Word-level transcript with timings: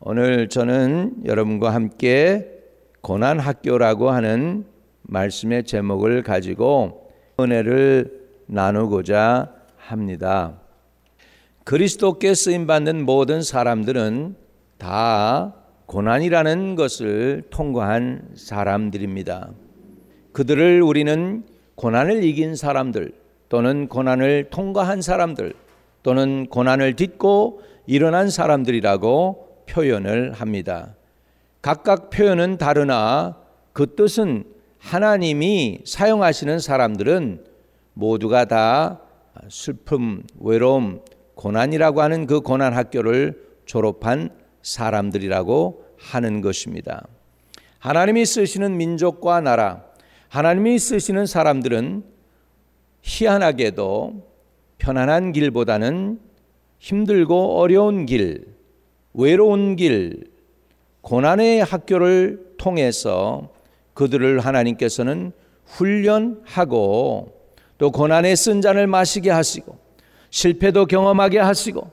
오늘 0.00 0.48
저는 0.48 1.24
여러분과 1.24 1.74
함께 1.74 2.46
고난 3.00 3.40
학교라고 3.40 4.10
하는 4.10 4.64
말씀의 5.02 5.64
제목을 5.64 6.22
가지고 6.22 7.10
은혜를 7.40 8.28
나누고자 8.46 9.52
합니다. 9.76 10.60
그리스도께 11.64 12.34
쓰임 12.34 12.68
받는 12.68 13.04
모든 13.04 13.42
사람들은 13.42 14.36
다 14.78 15.54
고난이라는 15.86 16.76
것을 16.76 17.42
통과한 17.50 18.28
사람들입니다. 18.36 19.50
그들을 20.32 20.80
우리는 20.80 21.42
고난을 21.74 22.22
이긴 22.22 22.54
사람들 22.54 23.12
또는 23.48 23.88
고난을 23.88 24.50
통과한 24.50 25.02
사람들 25.02 25.54
또는 26.04 26.46
고난을 26.46 26.94
딛고 26.94 27.62
일어난 27.86 28.30
사람들이라고 28.30 29.47
표현을 29.68 30.32
합니다. 30.32 30.94
각각 31.62 32.10
표현은 32.10 32.58
다르나 32.58 33.36
그 33.72 33.94
뜻은 33.94 34.44
하나님이 34.78 35.80
사용하시는 35.84 36.58
사람들은 36.60 37.44
모두가 37.94 38.44
다 38.46 39.00
슬픔, 39.48 40.22
외로움, 40.40 41.00
고난이라고 41.34 42.02
하는 42.02 42.26
그 42.26 42.40
고난 42.40 42.74
학교를 42.74 43.40
졸업한 43.66 44.30
사람들이라고 44.62 45.84
하는 45.98 46.40
것입니다. 46.40 47.06
하나님이 47.78 48.24
쓰시는 48.24 48.76
민족과 48.76 49.40
나라, 49.40 49.84
하나님이 50.28 50.78
쓰시는 50.78 51.26
사람들은 51.26 52.04
희한하게도 53.02 54.28
편안한 54.78 55.32
길보다는 55.32 56.20
힘들고 56.78 57.58
어려운 57.58 58.06
길, 58.06 58.57
외로운 59.18 59.74
길, 59.74 60.30
고난의 61.00 61.64
학교를 61.64 62.54
통해서 62.56 63.48
그들을 63.94 64.38
하나님께서는 64.38 65.32
훈련하고 65.66 67.32
또 67.78 67.90
고난의 67.90 68.36
쓴 68.36 68.60
잔을 68.60 68.86
마시게 68.86 69.30
하시고 69.30 69.76
실패도 70.30 70.86
경험하게 70.86 71.40
하시고 71.40 71.90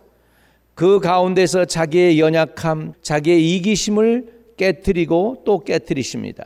그 0.75 0.99
가운데서 0.99 1.65
자기의 1.65 2.19
연약함, 2.19 2.93
자기의 3.01 3.55
이기심을 3.55 4.33
깨뜨리고 4.57 5.41
또 5.45 5.63
깨뜨리십니다. 5.63 6.45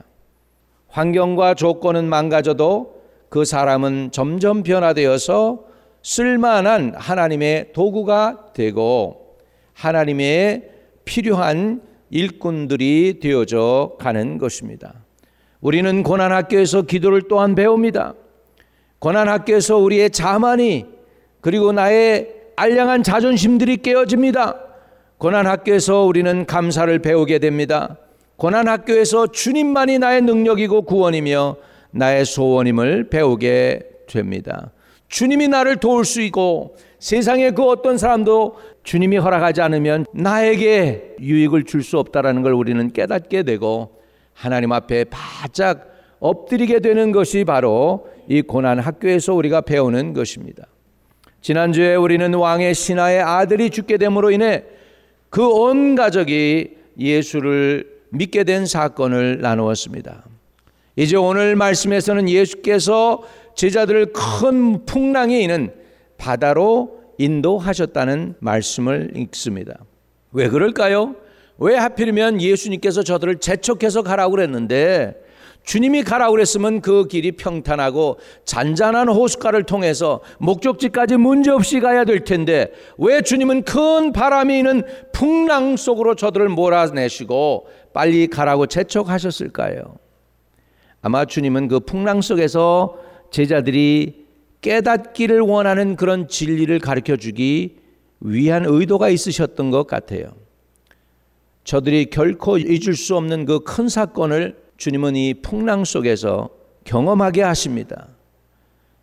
환경과 0.88 1.56
조건은 1.56 2.08
망가져도 2.08 3.02
그 3.28 3.44
사람은 3.44 4.12
점점 4.14 4.64
변화되어서 4.64 5.66
쓸만한 6.04 6.94
하나님의 6.96 7.74
도구가 7.74 8.54
되고 8.54 9.19
하나님의 9.80 10.70
필요한 11.06 11.82
일꾼들이 12.10 13.20
되어져 13.22 13.96
가는 13.98 14.38
것입니다. 14.38 14.94
우리는 15.62 16.04
고난학교에서 16.04 16.82
기도를 16.82 17.24
또한 17.30 17.56
배웁니다. 17.56 18.14
고난학교에서 19.00 19.78
우리의 19.78 20.10
자만이 20.10 20.86
그리고 21.40 21.72
나의 21.72 22.36
알량한 22.58 23.04
자존심들이 23.04 23.78
깨어집니다. 23.78 24.60
고난학교에서 25.18 26.04
우리는 26.04 26.46
감사를 26.46 27.00
배우게 27.00 27.40
됩니다. 27.40 27.98
고난학교에서 28.36 29.28
주님만이 29.28 30.00
나의 30.00 30.22
능력이고 30.22 30.82
구원이며 30.82 31.56
나의 31.92 32.26
소원임을 32.26 33.10
배우게 33.10 33.82
됩니다. 34.08 34.72
주님이 35.08 35.48
나를 35.48 35.78
도울 35.78 36.06
수 36.06 36.22
있고 36.22 36.76
세상의 37.00 37.56
그 37.56 37.64
어떤 37.64 37.98
사람도 37.98 38.58
주님이 38.84 39.18
허락하지 39.18 39.62
않으면 39.62 40.06
나에게 40.14 41.16
유익을 41.20 41.64
줄 41.66 41.84
수 41.84 41.98
없다라는 42.00 42.42
걸 42.42 42.54
우리는 42.54 42.92
깨닫게 42.92 43.44
되고 43.44 44.00
하나님 44.34 44.72
앞에 44.72 45.06
바짝 45.10 45.88
엎드리게 46.20 46.80
되는 46.80 47.12
것이 47.12 47.44
바로 47.46 48.08
이 48.28 48.42
고난 48.42 48.80
학교에서 48.80 49.34
우리가 49.34 49.62
배우는 49.62 50.14
것입니다. 50.14 50.66
지난주에 51.42 51.96
우리는 51.96 52.34
왕의 52.34 52.74
신하의 52.74 53.22
아들이 53.22 53.70
죽게 53.70 53.98
됨으로 53.98 54.32
인해 54.32 54.64
그 55.30 55.48
온 55.48 55.96
가족이 55.96 56.76
예수를 56.98 57.88
믿게 58.10 58.44
된 58.44 58.66
사건을 58.66 59.40
나누었습니다. 59.42 60.26
이제 60.96 61.16
오늘 61.16 61.56
말씀에서는 61.56 62.28
예수께서 62.28 63.24
제자들을 63.56 64.08
큰 64.14 64.86
풍랑이 64.86 65.42
있는 65.42 65.72
바다로 66.18 66.99
인도하셨다는 67.20 68.36
말씀을 68.40 69.12
읽습니다. 69.16 69.76
왜 70.32 70.50
그럴까요? 70.50 71.16
왜 71.60 71.76
하필이면 71.76 72.42
예수님께서 72.42 73.04
저들을 73.04 73.40
재촉해서 73.40 74.02
가라고 74.02 74.32
그랬는데 74.32 75.16
주님이 75.64 76.04
가라고 76.04 76.32
그랬으면 76.32 76.82
그 76.82 77.08
길이 77.08 77.34
평탄하고 77.34 78.18
잔잔한 78.46 79.10
호숫가를 79.10 79.64
통해서 79.64 80.22
목적지까지 80.40 81.18
문제없이 81.18 81.82
가야 81.82 82.06
될 82.06 82.24
텐데 82.24 82.72
왜 82.98 83.22
주님은 83.22 83.64
큰 83.64 84.14
바람이 84.14 84.58
있는 84.58 84.84
풍랑 85.12 85.76
속으로 85.76 86.16
저들을 86.16 86.48
몰아내시고 86.50 87.68
빨리 87.94 88.28
가라고 88.28 88.66
재촉하셨을까요? 88.66 89.98
아마 91.02 91.26
주님은 91.26 91.68
그 91.68 91.82
풍랑 91.82 92.22
속에서 92.22 92.98
제자들이 93.32 94.19
깨닫기를 94.62 95.40
원하는 95.42 95.96
그런 95.96 96.28
진리를 96.28 96.78
가르쳐 96.80 97.16
주기 97.16 97.78
위한 98.20 98.66
의도가 98.66 99.10
있으셨던 99.10 99.72
것 99.72 99.88
같아요. 99.88 100.34
저들이 101.64 102.10
결코 102.10 102.58
잊을 102.58 102.96
수 102.96 103.16
없는 103.16 103.46
그 103.46 103.60
큰 103.60 103.88
사건을 103.88 104.58
주님은 104.78 105.16
이 105.16 105.34
풍랑 105.36 105.86
속에서 105.86 106.50
경험하게 106.84 107.44
하십니다. 107.44 108.08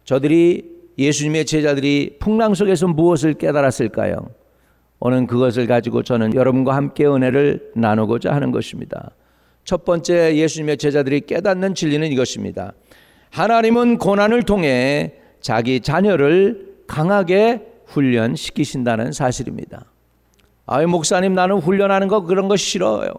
저들이 0.05 0.77
예수님의 0.99 1.45
제자들이 1.45 2.17
풍랑 2.19 2.55
속에서 2.55 2.89
무엇을 2.89 3.35
깨달았을까요? 3.35 4.31
오늘 4.99 5.27
그것을 5.27 5.67
가지고 5.67 6.03
저는 6.03 6.35
여러분과 6.35 6.75
함께 6.75 7.07
은혜를 7.07 7.73
나누고자 7.77 8.33
하는 8.35 8.51
것입니다. 8.51 9.11
첫 9.65 9.85
번째 9.85 10.37
예수님의 10.37 10.79
제자들이 10.79 11.21
깨닫는 11.23 11.75
진리는 11.75 12.11
이것입니다. 12.13 12.73
하나님은 13.31 13.99
고난을 13.99 14.45
통해 14.45 15.15
자기 15.41 15.81
자녀를 15.81 16.77
강하게 16.87 17.67
훈련시키신다는 17.87 19.13
사실입니다. 19.13 19.85
아이 20.67 20.87
목사님 20.87 21.35
나는 21.35 21.59
훈련하는 21.59 22.09
거 22.09 22.23
그런 22.23 22.49
거 22.49 22.57
싫어요. 22.57 23.13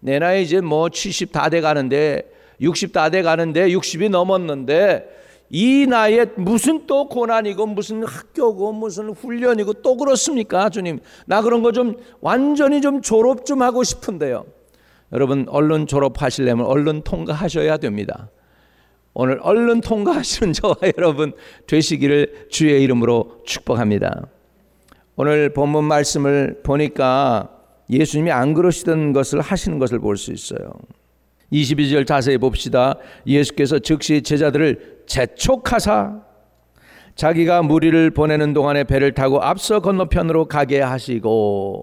내 0.00 0.18
나이 0.18 0.42
이제 0.42 0.60
뭐 0.60 0.88
70 0.88 1.32
다 1.32 1.48
돼 1.48 1.60
가는데 1.60 2.22
60 2.60 2.92
다 2.92 3.10
돼 3.10 3.22
가는데 3.22 3.68
60이 3.68 4.10
넘었는데 4.10 5.16
이 5.50 5.86
나이에 5.88 6.26
무슨 6.36 6.86
또 6.86 7.08
고난이고 7.08 7.66
무슨 7.66 8.04
학교고 8.04 8.72
무슨 8.72 9.10
훈련이고 9.10 9.74
또 9.74 9.96
그렇습니까 9.96 10.68
주님 10.68 10.98
나 11.26 11.40
그런 11.40 11.62
거 11.62 11.72
좀 11.72 11.94
완전히 12.20 12.80
좀 12.80 13.00
졸업 13.00 13.46
좀 13.46 13.62
하고 13.62 13.82
싶은데요 13.82 14.44
여러분 15.12 15.46
얼른 15.48 15.86
졸업하시려면 15.86 16.66
얼른 16.66 17.02
통과하셔야 17.02 17.78
됩니다 17.78 18.28
오늘 19.20 19.40
얼른 19.42 19.80
통과하시는 19.80 20.52
저와 20.52 20.76
여러분 20.96 21.32
되시기를 21.66 22.46
주의 22.50 22.80
이름으로 22.84 23.40
축복합니다 23.44 24.28
오늘 25.16 25.52
본문 25.52 25.82
말씀을 25.86 26.60
보니까 26.62 27.50
예수님이 27.90 28.30
안 28.30 28.54
그러시던 28.54 29.12
것을 29.12 29.40
하시는 29.40 29.80
것을 29.80 29.98
볼 29.98 30.16
수 30.16 30.32
있어요. 30.32 30.70
22절 31.52 32.06
자세히 32.06 32.38
봅시다. 32.38 32.94
예수께서 33.26 33.80
즉시 33.80 34.22
제자들을 34.22 35.02
재촉하사 35.06 36.20
자기가 37.16 37.62
무리를 37.62 38.10
보내는 38.12 38.52
동안에 38.52 38.84
배를 38.84 39.14
타고 39.14 39.42
앞서 39.42 39.80
건너편으로 39.80 40.44
가게 40.44 40.80
하시고 40.80 41.82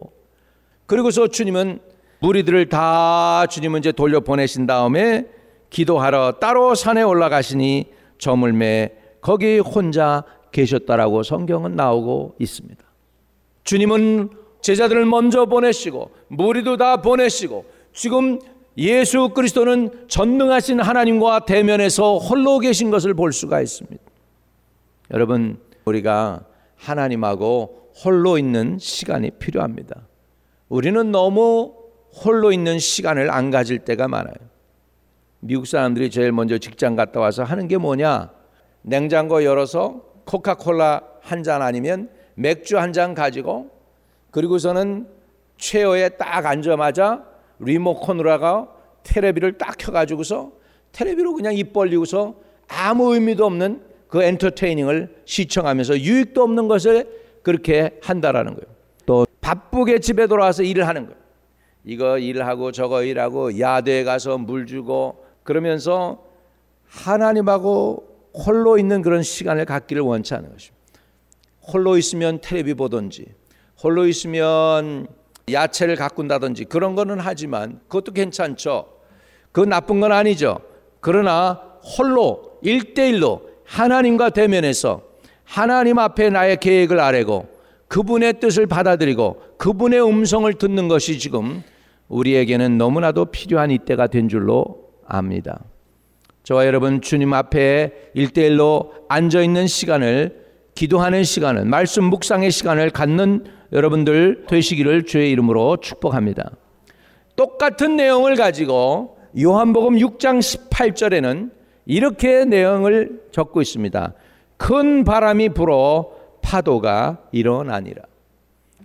그리고서 0.86 1.28
주님은 1.28 1.80
무리들을 2.20 2.70
다 2.70 3.46
주님은 3.48 3.80
이제 3.80 3.92
돌려 3.92 4.22
보내신 4.22 4.68
다음에 4.68 5.35
기도하러 5.76 6.38
따로 6.40 6.74
산에 6.74 7.02
올라가시니 7.02 7.88
저물매 8.18 8.94
거기 9.20 9.60
혼자 9.60 10.24
계셨다라고 10.54 11.22
성경은 11.24 11.76
나오고 11.76 12.36
있습니다. 12.40 12.82
주님은 13.66 14.30
제자들을 14.62 15.06
먼저 15.06 15.46
보내시고 15.46 16.12
무리도 16.30 16.78
다 16.78 17.02
보내시고 17.02 17.66
지금 17.92 18.40
예수 18.78 19.32
그리스도는 19.36 20.08
전능하신 20.08 20.80
하나님과 20.80 21.42
대면해서 21.44 22.20
홀로 22.20 22.60
계신 22.60 22.90
것을 22.90 23.14
볼 23.14 23.34
수가 23.34 23.60
있습니다. 23.60 24.02
여러분 25.12 25.60
우리가 25.84 26.46
하나님하고 26.78 27.92
홀로 28.02 28.38
있는 28.38 28.78
시간이 28.80 29.32
필요합니다. 29.32 30.08
우리는 30.70 31.12
너무 31.12 31.74
홀로 32.24 32.54
있는 32.54 32.80
시간을 32.80 33.30
안 33.30 33.52
가질 33.52 33.80
때가 33.80 34.08
많아요. 34.08 34.55
미국 35.48 35.68
사람들이 35.68 36.10
제일 36.10 36.32
먼저 36.32 36.58
직장 36.58 36.96
갔다 36.96 37.20
와서 37.20 37.44
하는 37.44 37.68
게 37.68 37.78
뭐냐? 37.78 38.32
냉장고 38.82 39.44
열어서 39.44 40.02
코카콜라 40.26 41.02
한 41.22 41.44
잔 41.44 41.62
아니면 41.62 42.10
맥주 42.34 42.80
한 42.80 42.94
잔 42.94 43.14
가지고 43.14 43.70
그리고서는 44.32 45.08
체어에 45.58 46.10
딱 46.10 46.48
앉자마자 46.48 47.24
리모컨으로가 47.60 48.70
테레비를 49.04 49.60
딱 49.60 49.76
켜가지고서 49.78 50.52
테레비로 50.92 51.36
그냥 51.36 51.54
입 51.54 51.74
벌리고서 51.74 52.34
아무 52.68 53.14
의미도 53.14 53.46
없는 53.46 53.84
그 54.08 54.24
엔터테이닝을 54.24 55.16
시청하면서 55.26 56.00
유익도 56.00 56.42
없는 56.42 56.68
것을 56.68 57.08
그렇게 57.44 58.00
한다라는 58.02 58.56
거예요. 58.56 58.76
또 59.06 59.28
바쁘게 59.42 60.00
집에 60.00 60.26
돌아와서 60.26 60.64
일을 60.64 60.88
하는 60.88 61.06
거예요. 61.06 61.20
이거 61.84 62.18
일하고 62.18 62.72
저거 62.72 63.04
일하고 63.04 63.60
야대에 63.60 64.04
가서 64.04 64.40
물 64.40 64.66
주고 64.66 65.24
그러면서 65.46 66.26
하나님하고 66.90 68.04
홀로 68.34 68.78
있는 68.78 69.02
그런 69.02 69.24
시간을 69.24 69.64
갖기를 69.64 70.02
원치 70.02 70.34
않은 70.34 70.52
것입니다. 70.52 70.76
홀로 71.62 71.98
있으면 71.98 72.42
텔레비 72.42 72.74
보든지 72.74 73.28
홀로 73.82 74.08
있으면 74.08 75.08
야채를 75.50 75.96
가꾼다든지 75.96 76.66
그런 76.66 76.96
거는 76.96 77.20
하지만 77.20 77.80
그것도 77.88 78.12
괜찮죠. 78.12 78.88
그 79.52 79.62
나쁜 79.62 80.02
건 80.02 80.12
아니죠. 80.12 80.60
그러나 81.00 81.62
홀로 81.98 82.58
일대일로 82.62 83.50
하나님과 83.64 84.32
대면해서 84.32 85.04
하나님 85.44 86.00
앞에 86.00 86.32
나의 86.32 86.58
계획을 86.58 87.00
아뢰고 87.00 87.48
그분의 87.88 88.40
뜻을 88.40 88.66
받아들이고 88.66 89.42
그분의 89.58 90.04
음성을 90.04 90.52
듣는 90.56 90.88
것이 90.88 91.20
지금 91.20 91.64
우리에게는 92.08 92.80
너무나도 92.80 93.26
필요한 93.26 93.70
이때가 93.70 94.08
된 94.08 94.28
줄로 94.28 94.85
압니다. 95.06 95.62
저와 96.44 96.66
여러분 96.68 97.02
주님 97.02 97.34
앞에 97.34 98.12
일대일로 98.14 98.94
앉아 99.10 99.42
있는 99.42 99.68
시간을 99.68 100.46
기도하는 100.76 101.24
시간을 101.24 101.66
말씀 101.66 102.04
묵상의 102.06 102.52
시간을 102.52 102.92
갖는 102.92 103.46
여러분들 103.72 104.46
되시기를 104.48 105.06
주의 105.06 105.32
이름으로 105.32 105.78
축복합니다. 105.78 106.52
똑같은 107.36 107.96
내용을 107.96 108.36
가지고 108.36 109.18
요한복음 109.40 109.96
6장 109.96 110.40
18절에는 110.40 111.52
이렇게 111.86 112.46
내용을 112.46 113.24
적고 113.32 113.62
있습니다. 113.62 114.14
큰 114.58 115.04
바람이 115.04 115.50
불어 115.50 116.12
파도가 116.42 117.24
일어나니라. 117.32 118.04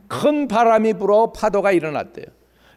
큰 0.09 0.49
바람이 0.49 0.95
불어 0.95 1.33
파도가 1.33 1.73
일어났대요. 1.73 2.27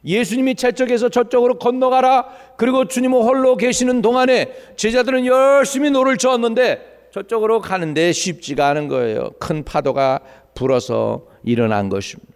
예수님이 0.06 0.56
이쪽에서 0.56 1.10
저쪽으로 1.10 1.58
건너가라. 1.60 2.28
그리고 2.58 2.86
주님은 2.86 3.22
홀로 3.22 3.56
계시는 3.56 4.02
동안에 4.02 4.54
제자들은 4.76 5.26
열심히 5.26 5.90
노를 5.90 6.18
저었는데 6.18 7.10
저쪽으로 7.12 7.62
가는데 7.62 8.12
쉽지가 8.12 8.68
않은 8.70 8.88
거예요. 8.88 9.32
큰 9.40 9.64
파도가 9.64 10.20
불어서 10.56 11.26
일어난 11.44 11.90
것입니다. 11.90 12.34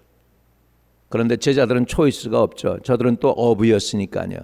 그런데 1.10 1.38
제자들은 1.38 1.88
choice가 1.88 2.42
없죠. 2.42 2.80
저들은 2.84 3.18
또 3.19 3.30
어부였으니까요. 3.30 4.38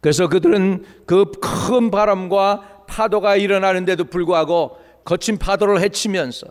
그래서 0.00 0.28
그들은 0.28 0.84
그 1.06 1.24
큰 1.40 1.90
바람과 1.90 2.84
파도가 2.86 3.36
일어나는데도 3.36 4.04
불구하고 4.04 4.78
거친 5.04 5.38
파도를 5.38 5.80
헤치면서 5.80 6.46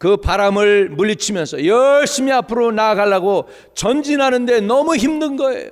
그 0.00 0.16
바람을 0.16 0.88
물리치면서 0.88 1.66
열심히 1.66 2.32
앞으로 2.32 2.72
나아가려고 2.72 3.44
전진하는데 3.74 4.62
너무 4.62 4.96
힘든 4.96 5.36
거예요. 5.36 5.68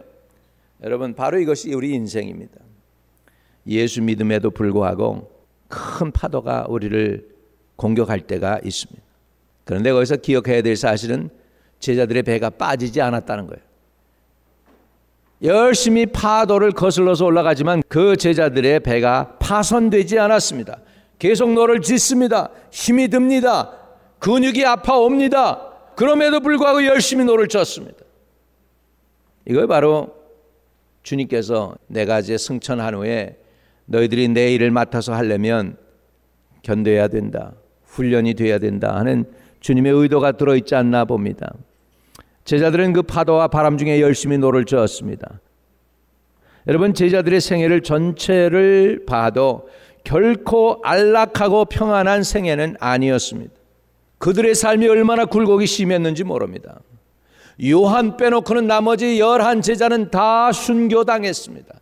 여러분, 0.82 1.14
바로 1.14 1.38
이것이 1.38 1.72
우리 1.72 1.94
인생입니다. 1.94 2.60
예수 3.68 4.02
믿음에도 4.02 4.50
불구하고 4.50 5.30
큰 5.68 6.12
파도가 6.12 6.66
우리를 6.68 7.26
공격할 7.76 8.20
때가 8.20 8.60
있습니다. 8.62 9.00
그런데 9.64 9.92
거기서 9.92 10.16
기억해야 10.16 10.60
될 10.60 10.76
사실은 10.76 11.30
제자들의 11.78 12.22
배가 12.24 12.50
빠지지 12.50 13.00
않았다는 13.00 13.46
거예요. 13.46 13.62
열심히 15.42 16.04
파도를 16.04 16.72
거슬러서 16.72 17.24
올라가지만 17.24 17.82
그 17.88 18.14
제자들의 18.18 18.80
배가 18.80 19.38
파손되지 19.38 20.18
않았습니다. 20.18 20.80
계속 21.18 21.50
노를 21.54 21.80
젓습니다. 21.80 22.50
힘이 22.70 23.08
듭니다. 23.08 23.77
근육이 24.18 24.64
아파옵니다. 24.64 25.68
그럼에도 25.94 26.40
불구하고 26.40 26.84
열심히 26.86 27.24
노를 27.24 27.48
저었습니다. 27.48 27.98
이건 29.46 29.66
바로 29.66 30.14
주님께서 31.02 31.76
내가 31.86 32.20
이제 32.20 32.36
승천한 32.36 32.94
후에 32.94 33.38
너희들이 33.86 34.28
내 34.28 34.52
일을 34.54 34.70
맡아서 34.70 35.14
하려면 35.14 35.76
견뎌야 36.62 37.08
된다. 37.08 37.54
훈련이 37.84 38.34
돼야 38.34 38.58
된다 38.58 38.94
하는 38.96 39.24
주님의 39.60 39.92
의도가 39.92 40.32
들어 40.32 40.54
있지 40.56 40.74
않나 40.74 41.04
봅니다. 41.04 41.52
제자들은 42.44 42.92
그 42.92 43.02
파도와 43.02 43.48
바람 43.48 43.78
중에 43.78 44.00
열심히 44.00 44.38
노를 44.38 44.64
저었습니다. 44.64 45.40
여러분 46.66 46.92
제자들의 46.92 47.40
생애를 47.40 47.82
전체를 47.82 49.04
봐도 49.06 49.68
결코 50.04 50.80
안락하고 50.84 51.64
평안한 51.64 52.22
생애는 52.22 52.76
아니었습니다. 52.78 53.57
그들의 54.18 54.54
삶이 54.54 54.86
얼마나 54.88 55.24
굴곡이 55.24 55.66
심했는지 55.66 56.24
모릅니다. 56.24 56.80
요한 57.64 58.16
빼놓고는 58.16 58.66
나머지 58.66 59.18
열한 59.18 59.62
제자는 59.62 60.10
다 60.10 60.52
순교당했습니다. 60.52 61.80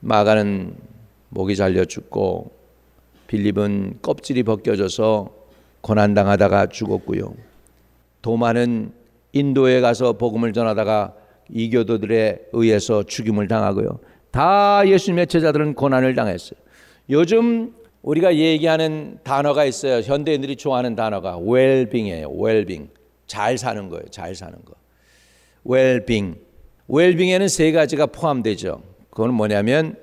마가는 0.00 0.74
목이 1.30 1.56
잘려 1.56 1.84
죽고 1.84 2.52
빌립은 3.26 3.98
껍질이 4.02 4.42
벗겨져서 4.42 5.30
고난당하다가 5.80 6.66
죽었고요. 6.66 7.34
도마는 8.22 8.92
인도에 9.32 9.80
가서 9.80 10.14
복음을 10.14 10.52
전하다가 10.52 11.14
이교도들에 11.48 12.48
의해서 12.52 13.02
죽임을 13.02 13.48
당하고요. 13.48 13.98
다 14.30 14.86
예수님의 14.86 15.26
제자들은 15.28 15.74
고난을 15.74 16.14
당했어요. 16.14 16.58
요즘 17.08 17.74
우리가 18.02 18.36
얘기하는 18.36 19.18
단어가 19.22 19.64
있어요. 19.64 20.00
현대인들이 20.00 20.56
좋아하는 20.56 20.94
단어가 20.94 21.36
웰빙이에요. 21.38 22.30
웰빙. 22.30 22.88
잘 23.26 23.58
사는 23.58 23.88
거예요. 23.88 24.04
잘 24.10 24.34
사는 24.34 24.56
거. 24.64 24.74
웰빙. 25.64 26.36
웰빙에는 26.88 27.48
세 27.48 27.72
가지가 27.72 28.06
포함되죠. 28.06 28.82
그건 29.10 29.34
뭐냐면 29.34 29.96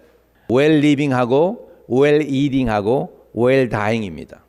웰리빙하고 0.50 1.72
웰이딩하고 1.88 3.18
웰다잉입니다. 3.34 4.44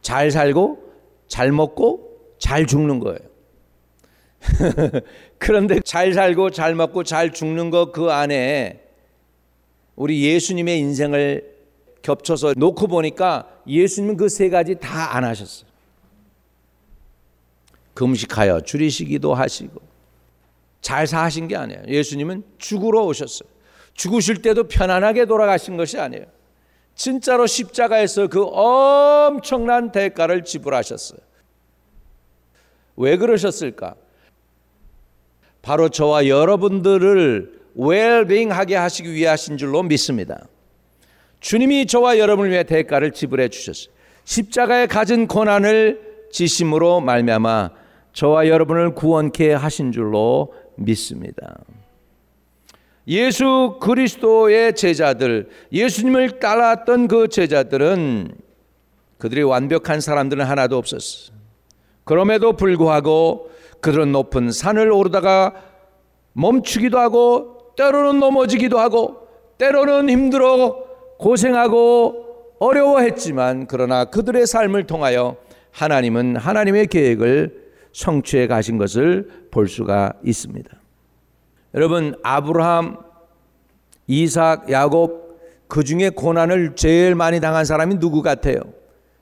잘 0.00 0.30
살고 0.30 0.78
잘 1.26 1.52
먹고 1.52 2.18
잘 2.38 2.66
죽는 2.66 3.00
거예요. 3.00 3.18
그런데 5.38 5.80
잘 5.80 6.12
살고 6.12 6.50
잘 6.50 6.74
먹고 6.74 7.02
잘 7.02 7.32
죽는 7.32 7.70
거 7.70 7.86
그 7.92 8.10
안에 8.10 8.80
우리 9.96 10.24
예수님의 10.24 10.78
인생을 10.80 11.53
겹쳐서 12.04 12.54
놓고 12.56 12.86
보니까 12.86 13.48
예수님은 13.66 14.16
그 14.16 14.28
세 14.28 14.48
가지 14.50 14.74
다 14.76 15.16
안 15.16 15.24
하셨어요. 15.24 15.66
금식하여 17.94 18.60
줄이시기도 18.62 19.34
하시고 19.34 19.80
잘 20.80 21.06
사신 21.06 21.48
게 21.48 21.56
아니에요. 21.56 21.82
예수님은 21.88 22.44
죽으러 22.58 23.02
오셨어요. 23.04 23.48
죽으실 23.94 24.42
때도 24.42 24.64
편안하게 24.64 25.26
돌아가신 25.26 25.76
것이 25.76 25.98
아니에요. 25.98 26.26
진짜로 26.96 27.46
십자가에서 27.46 28.26
그 28.28 28.44
엄청난 28.44 29.92
대가를 29.92 30.44
지불하셨어요. 30.44 31.18
왜 32.96 33.16
그러셨을까? 33.16 33.94
바로 35.62 35.88
저와 35.88 36.26
여러분들을 36.28 37.62
웰빙하게 37.76 38.76
하시기 38.76 39.12
위해 39.12 39.28
하신 39.28 39.56
줄로 39.56 39.82
믿습니다. 39.82 40.46
주님이 41.44 41.84
저와 41.84 42.18
여러분을 42.18 42.52
위해 42.52 42.62
대가를 42.62 43.10
지불해 43.10 43.50
주셨어요. 43.50 43.92
십자가에 44.24 44.86
가진 44.86 45.28
고난을 45.28 46.28
지심으로 46.32 47.02
말미암아 47.02 47.70
저와 48.14 48.48
여러분을 48.48 48.94
구원케 48.94 49.52
하신 49.52 49.92
줄로 49.92 50.54
믿습니다. 50.76 51.58
예수 53.08 53.76
그리스도의 53.78 54.74
제자들, 54.74 55.50
예수님을 55.70 56.40
따랐던 56.40 57.08
그 57.08 57.28
제자들은 57.28 58.34
그들이 59.18 59.42
완벽한 59.42 60.00
사람들은 60.00 60.46
하나도 60.46 60.78
없었어. 60.78 61.30
그럼에도 62.04 62.54
불구하고 62.54 63.50
그들은 63.82 64.12
높은 64.12 64.50
산을 64.50 64.90
오르다가 64.90 65.52
멈추기도 66.32 66.98
하고 66.98 67.74
때로는 67.76 68.18
넘어지기도 68.18 68.78
하고 68.78 69.28
때로는 69.58 70.08
힘들어 70.08 70.83
고생하고 71.18 72.24
어려워했지만 72.58 73.66
그러나 73.66 74.04
그들의 74.04 74.46
삶을 74.46 74.84
통하여 74.86 75.36
하나님은 75.70 76.36
하나님의 76.36 76.86
계획을 76.86 77.64
성취해 77.92 78.46
가신 78.46 78.78
것을 78.78 79.28
볼 79.50 79.68
수가 79.68 80.14
있습니다. 80.24 80.70
여러분 81.74 82.14
아브라함, 82.22 82.98
이삭, 84.06 84.70
야곱 84.70 85.24
그 85.66 85.82
중에 85.82 86.10
고난을 86.10 86.76
제일 86.76 87.14
많이 87.14 87.40
당한 87.40 87.64
사람이 87.64 87.98
누구 87.98 88.22
같아요? 88.22 88.60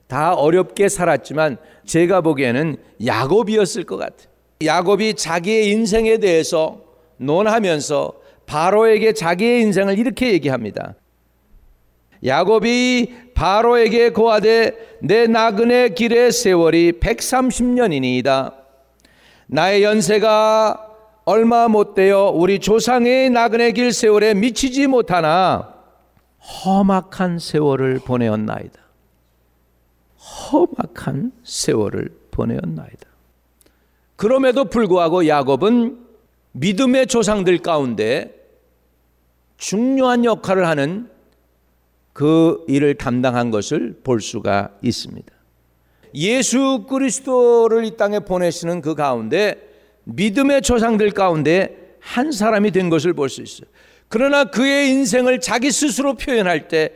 다 0.07 0.35
어렵게 0.35 0.89
살았지만 0.89 1.57
제가 1.87 2.21
보기에는 2.21 2.77
야곱이었을 3.05 3.85
것 3.85 3.97
같아요. 3.97 4.29
야곱이 4.63 5.15
자기의 5.15 5.71
인생에 5.71 6.19
대해서 6.19 6.83
논하면서 7.17 8.13
바로에게 8.47 9.15
자기의 9.15 9.63
인생을 9.63 9.99
이렇게 9.99 10.33
얘기합니다. 10.33 10.95
야곱이 12.25 13.33
바로에게 13.35 14.11
고하되 14.11 14.99
내 15.03 15.27
나그네 15.27 15.91
길의 15.91 16.33
세월이 16.33 16.93
130년이니이다. 17.01 18.55
나의 19.47 19.83
연세가 19.83 20.89
얼마 21.25 21.69
못 21.69 21.95
되어 21.95 22.31
우리 22.31 22.59
조상의 22.59 23.31
나그네 23.31 23.73
길 23.73 23.93
세월에 23.93 24.35
미치지 24.35 24.87
못하나 24.87 25.75
험악한 26.65 27.39
세월을 27.39 28.01
보내었나이다. 28.01 28.81
험악한 30.53 31.33
세월을 31.45 32.11
보내었나이다. 32.31 33.09
그럼에도 34.17 34.65
불구하고 34.65 35.27
야곱은 35.27 35.99
믿음의 36.53 37.07
조상들 37.07 37.59
가운데 37.59 38.33
중요한 39.57 40.25
역할을 40.25 40.67
하는 40.67 41.12
그 42.13 42.65
일을 42.69 42.95
담당한 42.97 43.51
것을 43.51 44.01
볼 44.05 44.21
수가 44.21 44.71
있습니다. 44.83 45.33
예수 46.15 46.85
그리스도를 46.89 47.85
이 47.85 47.97
땅에 47.97 48.21
보내시는 48.21 48.83
그 48.83 48.95
가운데 48.95 49.57
믿음의 50.05 50.63
조상들 50.63 51.13
가운데 51.13 51.97
한 52.01 52.33
사람이 52.33 52.71
된 52.73 52.91
것을 52.91 53.13
볼 53.15 53.29
수 53.29 53.41
있어요. 53.43 53.69
그러나 54.09 54.45
그의 54.45 54.91
인생을 54.91 55.41
자기 55.41 55.71
스스로 55.71 56.15
표현할 56.15 56.69
때 56.69 56.93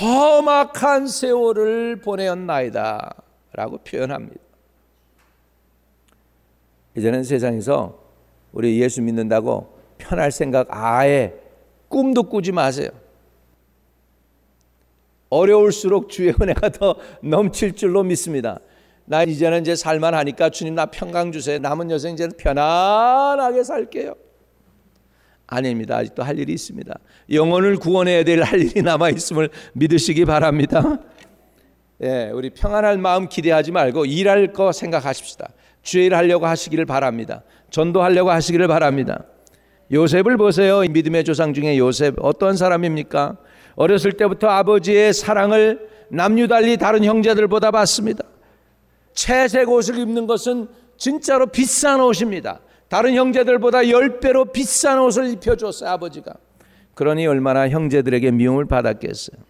험악한 0.00 1.06
세월을 1.06 2.00
보내었나이다 2.00 3.14
라고 3.52 3.78
표현합니다. 3.78 4.40
이제는 6.96 7.24
세상에서 7.24 7.98
우리 8.52 8.80
예수 8.80 9.00
믿는다고 9.00 9.78
편할 9.96 10.30
생각 10.32 10.66
아예 10.70 11.34
꿈도 11.88 12.24
꾸지 12.24 12.52
마세요. 12.52 12.90
어려울수록 15.30 16.08
주의 16.10 16.34
은혜가 16.40 16.68
더 16.70 16.96
넘칠 17.22 17.72
줄로 17.72 18.02
믿습니다. 18.02 18.58
나 19.06 19.22
이제는 19.22 19.62
이제 19.62 19.74
살만하니까 19.74 20.50
주님 20.50 20.74
나 20.74 20.86
평강 20.86 21.32
주세요. 21.32 21.58
남은 21.58 21.90
여생 21.90 22.14
이제 22.14 22.28
편안하게 22.36 23.64
살게요. 23.64 24.14
아닙니다. 25.46 25.96
아직도 25.96 26.22
할 26.22 26.38
일이 26.38 26.52
있습니다. 26.52 26.94
영혼을 27.32 27.76
구원해야 27.76 28.22
될 28.24 28.42
할 28.44 28.60
일이 28.60 28.82
남아 28.82 29.10
있음을 29.10 29.48
믿으시기 29.72 30.24
바랍니다. 30.24 30.98
예, 32.02 32.30
우리 32.32 32.50
평안할 32.50 32.98
마음 32.98 33.28
기대하지 33.28 33.72
말고 33.72 34.04
일할 34.06 34.52
거 34.52 34.72
생각하십시다. 34.72 35.48
주의 35.82 36.06
일 36.06 36.14
하려고 36.14 36.46
하시기를 36.46 36.86
바랍니다. 36.86 37.42
전도하려고 37.70 38.30
하시기를 38.30 38.68
바랍니다. 38.68 39.24
요셉을 39.92 40.36
보세요. 40.36 40.80
믿음의 40.80 41.24
조상 41.24 41.52
중에 41.52 41.76
요셉 41.78 42.14
어떤 42.20 42.56
사람입니까? 42.56 43.36
어렸을 43.76 44.12
때부터 44.12 44.48
아버지의 44.48 45.12
사랑을 45.12 45.88
남유달리 46.10 46.76
다른 46.76 47.04
형제들보다 47.04 47.70
받습니다. 47.70 48.24
채색 49.14 49.68
옷을 49.68 49.98
입는 49.98 50.26
것은 50.26 50.68
진짜로 50.96 51.46
비싼 51.46 52.00
옷입니다. 52.00 52.60
다른 52.88 53.14
형제들보다 53.14 53.80
10배로 53.80 54.52
비싼 54.52 55.00
옷을 55.00 55.28
입혀줬어요, 55.30 55.90
아버지가. 55.90 56.34
그러니 56.94 57.26
얼마나 57.26 57.68
형제들에게 57.68 58.30
미움을 58.32 58.66
받았겠어요. 58.66 59.40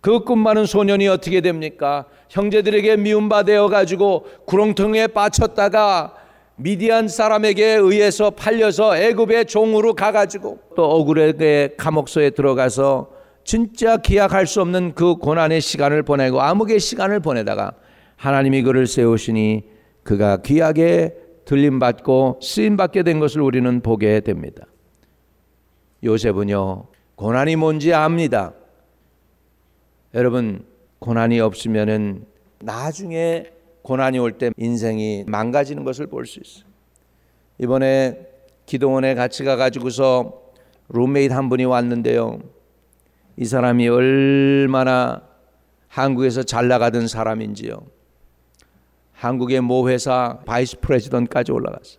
그꿈 0.00 0.38
많은 0.38 0.64
소년이 0.64 1.08
어떻게 1.08 1.40
됩니까? 1.40 2.06
형제들에게 2.30 2.96
미움받아 2.96 3.66
가지고 3.66 4.24
구렁텅이에 4.46 5.08
빠쳤다가 5.08 6.14
미디안 6.56 7.08
사람에게 7.08 7.74
의해서 7.74 8.30
팔려서 8.30 8.96
애굽의 8.96 9.46
종으로 9.46 9.94
가가지고 9.94 10.58
또 10.76 10.84
억울하게 10.84 11.74
감옥소에 11.76 12.30
들어가서 12.30 13.19
진짜 13.50 13.96
기약할 13.96 14.46
수 14.46 14.60
없는 14.60 14.94
그 14.94 15.16
고난의 15.16 15.60
시간을 15.60 16.04
보내고 16.04 16.40
암흑의 16.40 16.78
시간을 16.78 17.18
보내다가 17.18 17.72
하나님이 18.14 18.62
그를 18.62 18.86
세우시니 18.86 19.64
그가 20.04 20.36
귀하게 20.42 21.16
들림받고 21.46 22.38
쓰임받게 22.40 23.02
된 23.02 23.18
것을 23.18 23.40
우리는 23.40 23.80
보게 23.80 24.20
됩니다. 24.20 24.66
요셉은요, 26.04 26.84
고난이 27.16 27.56
뭔지 27.56 27.92
압니다. 27.92 28.52
여러분, 30.14 30.64
고난이 31.00 31.40
없으면은 31.40 32.26
나중에 32.60 33.46
고난이 33.82 34.20
올 34.20 34.38
때 34.38 34.52
인생이 34.58 35.24
망가지는 35.26 35.82
것을 35.82 36.06
볼 36.06 36.24
수 36.24 36.38
있어요. 36.38 36.70
이번에 37.58 38.28
기도원에 38.66 39.16
같이 39.16 39.42
가가지고서 39.42 40.40
룸메이트 40.90 41.32
한 41.32 41.48
분이 41.48 41.64
왔는데요. 41.64 42.38
이 43.36 43.44
사람이 43.44 43.88
얼마나 43.88 45.22
한국에서 45.88 46.42
잘 46.42 46.68
나가던 46.68 47.08
사람인지요. 47.08 47.82
한국의 49.12 49.60
모 49.60 49.88
회사 49.88 50.38
vice 50.46 50.78
president까지 50.80 51.52
올라갔어. 51.52 51.98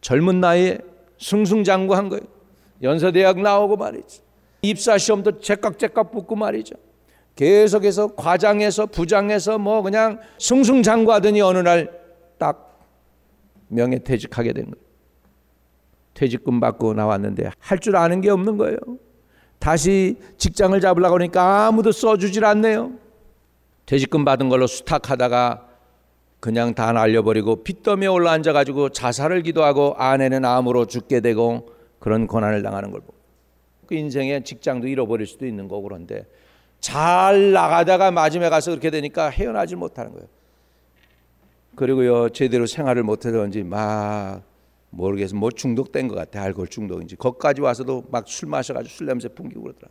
젊은 0.00 0.40
나이에 0.40 0.78
승승장구한 1.18 2.08
거예요. 2.08 2.22
연세대학 2.82 3.40
나오고 3.40 3.76
말이죠. 3.76 4.22
입사 4.62 4.98
시험도 4.98 5.38
제깍제깍 5.40 6.12
붙고 6.12 6.36
말이죠. 6.36 6.74
계속해서 7.36 8.14
과장해서 8.14 8.86
부장해서 8.86 9.58
뭐 9.58 9.82
그냥 9.82 10.20
승승장구하더니 10.38 11.40
어느 11.40 11.58
날 11.58 12.02
딱 12.38 12.76
명예퇴직하게 13.68 14.52
된 14.52 14.64
거예요. 14.64 14.84
퇴직금 16.14 16.58
받고 16.58 16.92
나왔는데 16.94 17.50
할 17.60 17.78
줄 17.78 17.94
아는 17.94 18.20
게 18.20 18.30
없는 18.30 18.56
거예요. 18.56 18.76
다시 19.62 20.16
직장을 20.38 20.80
잡으려고 20.80 21.14
하니까 21.14 21.68
아무도 21.68 21.92
써주질 21.92 22.44
않네요. 22.44 22.94
퇴직금 23.86 24.24
받은 24.24 24.48
걸로 24.48 24.66
수탁하다가 24.66 25.68
그냥 26.40 26.74
다 26.74 26.90
날려버리고 26.90 27.62
빚더미에 27.62 28.08
올라앉아 28.08 28.52
가지고 28.52 28.88
자살을 28.88 29.42
기도하고 29.42 29.94
아내는 29.96 30.44
암으로 30.44 30.86
죽게 30.86 31.20
되고 31.20 31.70
그런 32.00 32.26
고난을 32.26 32.64
당하는 32.64 32.90
걸 32.90 33.02
보고 33.02 33.14
그 33.86 33.94
인생의 33.94 34.42
직장도 34.42 34.88
잃어버릴 34.88 35.28
수도 35.28 35.46
있는 35.46 35.68
거고 35.68 35.82
그런데 35.82 36.26
잘 36.80 37.52
나가다가 37.52 38.10
마지막에 38.10 38.50
가서 38.50 38.72
그렇게 38.72 38.90
되니까 38.90 39.28
헤어나질 39.28 39.76
못하는 39.76 40.12
거예요. 40.12 40.26
그리고요 41.76 42.30
제대로 42.30 42.66
생활을 42.66 43.04
못해서인지 43.04 43.62
막 43.62 44.42
모르겠어 44.92 45.34
뭐 45.34 45.50
중독된 45.50 46.06
것 46.06 46.14
같아 46.14 46.42
알코올 46.42 46.68
중독인지 46.68 47.16
거기까지 47.16 47.60
와서도 47.60 48.04
막 48.10 48.28
술 48.28 48.48
마셔가지고 48.48 48.94
술 48.94 49.06
냄새 49.06 49.28
풍기고 49.28 49.62
그러더라. 49.62 49.90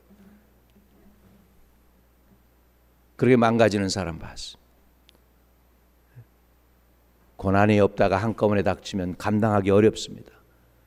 그렇게 3.16 3.36
망가지는 3.36 3.90
사람 3.90 4.18
봤어. 4.20 4.58
고난이 7.36 7.80
없다가 7.80 8.18
한꺼번에 8.18 8.62
닥치면 8.64 9.18
감당하기 9.18 9.72
어렵습니다. 9.72 10.32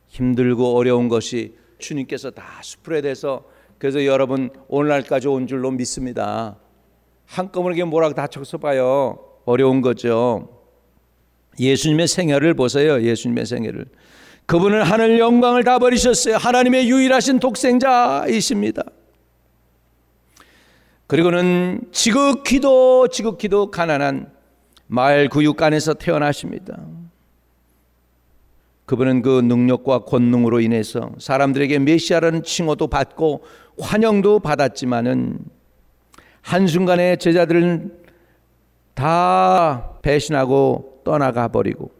힘들고 0.08 0.76
어려운 0.76 1.08
것이 1.08 1.56
주님께서 1.78 2.30
다 2.30 2.60
스프레드해서 2.62 3.44
그래서 3.78 4.04
여러분 4.04 4.50
오늘날까지 4.68 5.26
온 5.26 5.48
줄로 5.48 5.72
믿습니다. 5.72 6.56
한꺼번에 7.26 7.76
다쳐서 8.14 8.58
봐요. 8.58 9.18
어려운 9.44 9.80
거죠. 9.80 10.63
예수님의 11.58 12.08
생애를 12.08 12.54
보세요. 12.54 13.02
예수님의 13.02 13.46
생애를. 13.46 13.86
그분은 14.46 14.82
하늘 14.82 15.18
영광을 15.18 15.64
다 15.64 15.78
버리셨어요. 15.78 16.36
하나님의 16.36 16.88
유일하신 16.90 17.40
독생자이십니다. 17.40 18.82
그리고는 21.06 21.82
지극히도 21.92 23.08
지극히도 23.08 23.70
가난한 23.70 24.32
마을 24.86 25.28
구육간에서 25.28 25.94
태어나십니다. 25.94 26.78
그분은 28.86 29.22
그 29.22 29.40
능력과 29.40 30.00
권능으로 30.00 30.60
인해서 30.60 31.10
사람들에게 31.18 31.78
메시아라는 31.78 32.42
칭호도 32.42 32.88
받고 32.88 33.44
환영도 33.80 34.40
받았지만은 34.40 35.38
한순간에 36.42 37.16
제자들은 37.16 37.96
다 38.94 39.94
배신하고 40.02 40.93
떠나가 41.04 41.48
버리고 41.48 41.92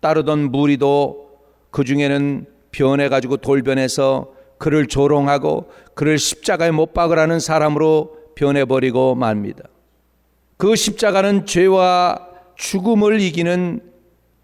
따르던 0.00 0.50
무리도 0.50 1.30
그 1.70 1.84
중에는 1.84 2.46
변해 2.70 3.08
가지고 3.08 3.36
돌변해서 3.38 4.32
그를 4.58 4.86
조롱하고 4.86 5.70
그를 5.94 6.18
십자가에 6.18 6.70
못 6.70 6.92
박으라는 6.92 7.40
사람으로 7.40 8.18
변해 8.34 8.64
버리고 8.64 9.14
맙니다. 9.14 9.64
그 10.56 10.76
십자가는 10.76 11.46
죄와 11.46 12.28
죽음을 12.56 13.20
이기는 13.20 13.80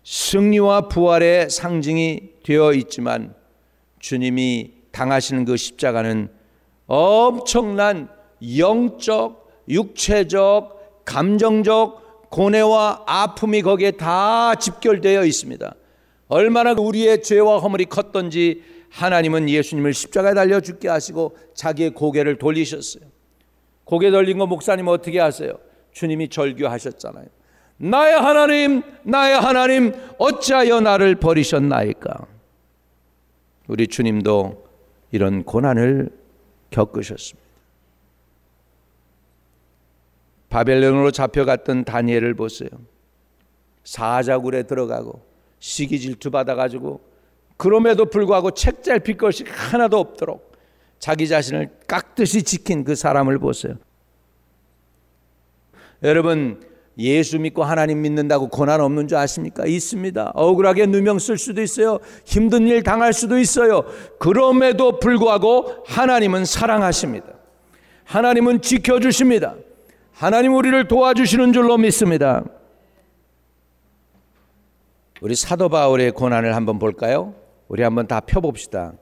승리와 0.05 0.89
부활의 0.89 1.51
상징이 1.51 2.31
되어 2.43 2.73
있지만 2.73 3.35
주님이 3.99 4.73
당하시는 4.93 5.45
그 5.45 5.57
십자가는 5.57 6.29
엄청난 6.87 8.09
영적, 8.57 9.49
육체적, 9.69 11.05
감정적 11.05 12.10
고뇌와 12.31 13.05
아픔이 13.07 13.63
거기에 13.63 13.93
다 13.93 14.55
집결되어 14.55 15.25
있습니다. 15.25 15.75
얼마나 16.29 16.73
우리의 16.73 17.23
죄와 17.23 17.59
허물이 17.59 17.87
컸던지 17.87 18.63
하나님은 18.91 19.49
예수님을 19.49 19.93
십자가에 19.95 20.35
달려 20.35 20.61
죽게 20.61 20.89
하시고 20.89 21.37
자기의 21.55 21.91
고개를 21.91 22.39
돌리셨어요. 22.39 23.05
고개 23.85 24.11
돌린 24.11 24.39
거 24.39 24.47
목사님 24.47 24.87
어떻게 24.89 25.19
하세요? 25.19 25.53
주님이 25.93 26.29
절규하셨잖아요. 26.29 27.27
나의 27.79 28.15
하나님, 28.15 28.83
나의 29.03 29.41
하나님, 29.41 29.93
어찌하여 30.19 30.81
나를 30.81 31.17
버리셨나이까? 31.17 32.27
우리 33.67 33.89
주님도 33.89 34.67
이런 35.13 35.43
고난을 35.45 36.11
겪으셨습니다. 36.71 37.50
바벨론으로 40.51 41.13
잡혀갔던 41.13 41.85
다니엘을 41.85 42.35
보세요. 42.35 42.69
사자굴에 43.85 44.65
들어가고 44.65 45.23
시기 45.59 45.99
질투 45.99 46.31
받아가지고 46.31 47.01
그럼에도 47.57 48.05
불구하고 48.05 48.51
책잘 48.51 49.01
필 49.01 49.17
것이 49.17 49.45
하나도 49.47 49.99
없도록 49.99 50.53
자기 50.99 51.29
자신을 51.29 51.71
깍듯이 51.87 52.43
지킨 52.43 52.85
그 52.85 52.95
사람을 52.95 53.39
보세요. 53.39 53.75
여러분 56.03 56.61
예수 56.99 57.39
믿고 57.39 57.63
하나님 57.63 58.03
믿는다고 58.03 58.49
고난 58.49 58.81
없는 58.81 59.09
줄 59.09 59.19
아십니까? 59.19 59.67
있습니다. 59.67 60.33
억울하게 60.35 60.87
누명 60.87 61.19
쓸 61.19 61.39
수도 61.39 61.63
있어요. 61.63 62.01
힘든 62.25 62.67
일 62.67 62.83
당할 62.83 63.13
수도 63.13 63.39
있어요. 63.39 63.85
그럼에도 64.19 64.99
불구하고 64.99 65.85
하나님은 65.87 66.45
사랑하십니다. 66.45 67.27
하나님은 68.05 68.61
지켜주십니다. 68.61 69.55
하나님 70.13 70.55
우리를 70.55 70.89
도와주시는 70.89 71.53
줄로 71.53 71.79
믿습니다. 71.79 72.45
우리 75.21 75.35
사도 75.35 75.69
바울의 75.69 76.13
고난을 76.13 76.55
한번 76.55 76.79
볼까요? 76.79 77.35
우리 77.69 77.83
한번 77.83 78.07
다 78.07 78.21
펴봅시다. 78.21 78.95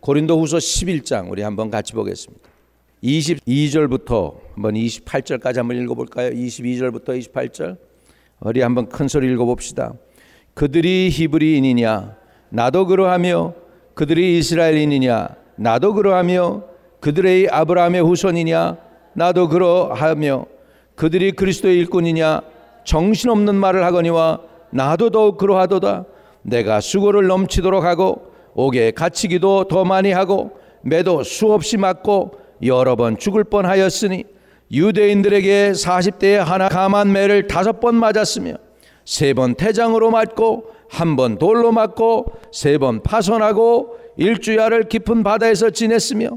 고린도후서 0.00 0.56
11장 0.56 1.30
우리 1.30 1.42
한번 1.42 1.70
같이 1.70 1.92
보겠습니다. 1.92 2.48
22절부터 3.02 4.38
한번 4.54 4.74
28절까지 4.74 5.56
한번 5.56 5.76
읽어볼까요? 5.82 6.30
22절부터 6.30 7.18
28절 7.18 7.78
우리 8.40 8.60
한번 8.62 8.88
큰 8.88 9.08
소리 9.08 9.30
읽어봅시다. 9.32 9.94
그들이 10.54 11.10
히브리인이냐 11.10 12.16
나도 12.50 12.86
그러하며 12.86 13.54
그들이 13.94 14.38
이스라엘인이냐 14.38 15.28
나도 15.56 15.94
그러하며 15.94 16.64
그들의 17.00 17.48
아브라함의 17.50 18.02
후손이냐 18.02 18.89
나도 19.14 19.48
그러하며 19.48 20.46
그들이 20.94 21.32
그리스도의 21.32 21.76
일꾼이냐 21.78 22.42
정신없는 22.84 23.54
말을 23.54 23.84
하거니와 23.84 24.40
나도 24.70 25.10
더욱 25.10 25.38
그러하도다. 25.38 26.04
내가 26.42 26.80
수고를 26.80 27.26
넘치도록 27.26 27.84
하고 27.84 28.32
옥에 28.54 28.92
갇히기도 28.92 29.64
더 29.64 29.84
많이 29.84 30.12
하고 30.12 30.52
매도 30.82 31.22
수없이 31.22 31.76
맞고 31.76 32.32
여러 32.64 32.96
번 32.96 33.18
죽을 33.18 33.44
뻔하였으니 33.44 34.24
유대인들에게 34.72 35.72
40대에 35.72 36.36
하나 36.36 36.68
감한 36.68 37.12
매를 37.12 37.46
다섯 37.46 37.80
번 37.80 37.94
맞았으며 37.96 38.54
세 39.04 39.34
번 39.34 39.54
태장으로 39.54 40.10
맞고 40.10 40.64
한 40.88 41.16
번 41.16 41.38
돌로 41.38 41.72
맞고 41.72 42.26
세 42.52 42.78
번 42.78 43.02
파손하고 43.02 43.96
일주야를 44.16 44.84
깊은 44.88 45.22
바다에서 45.22 45.70
지냈으며 45.70 46.30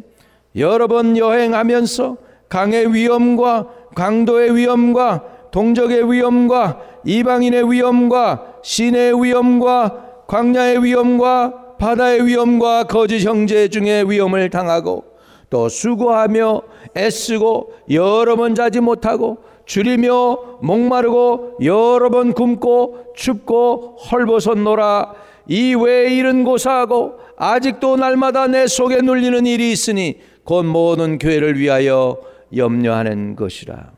여러 0.55 0.87
번 0.87 1.17
여행하면서 1.17 2.17
강의 2.50 2.93
위험과 2.93 3.67
강도의 3.95 4.55
위험과 4.55 5.23
동적의 5.51 6.12
위험과 6.12 6.79
이방인의 7.05 7.71
위험과 7.71 8.55
신의 8.63 9.23
위험과 9.23 10.25
광야의 10.27 10.83
위험과 10.83 11.75
바다의 11.77 12.25
위험과 12.25 12.85
거짓 12.85 13.25
형제 13.25 13.67
중에 13.67 14.03
위험을 14.07 14.50
당하고 14.50 15.03
또 15.50 15.69
수고하며 15.69 16.62
애쓰고 16.97 17.73
여러 17.91 18.36
번 18.36 18.56
자지 18.56 18.79
못하고 18.79 19.38
줄이며 19.65 20.60
목마르고 20.62 21.58
여러 21.63 22.10
번 22.10 22.34
굶고 22.34 23.13
춥고 23.15 23.97
헐벗은 24.12 24.63
노라 24.63 25.13
이 25.47 25.75
외에 25.75 26.15
일은 26.15 26.43
고사하고 26.43 27.15
아직도 27.38 27.97
날마다 27.97 28.47
내 28.47 28.65
속에 28.65 29.01
눌리는 29.01 29.45
일이 29.45 29.71
있으니 29.71 30.19
곧 30.43 30.65
모든 30.65 31.19
교회를 31.19 31.60
위하여 31.60 32.17
염려하는 32.55 33.35
것이라. 33.35 33.93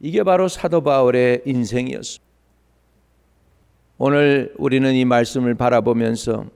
이게 0.00 0.22
바로 0.22 0.48
사도 0.48 0.82
바울의 0.82 1.42
인생이었습니다. 1.44 2.24
오늘 3.98 4.52
우리는 4.58 4.92
이 4.94 5.04
말씀을 5.04 5.54
바라보면서 5.54 6.46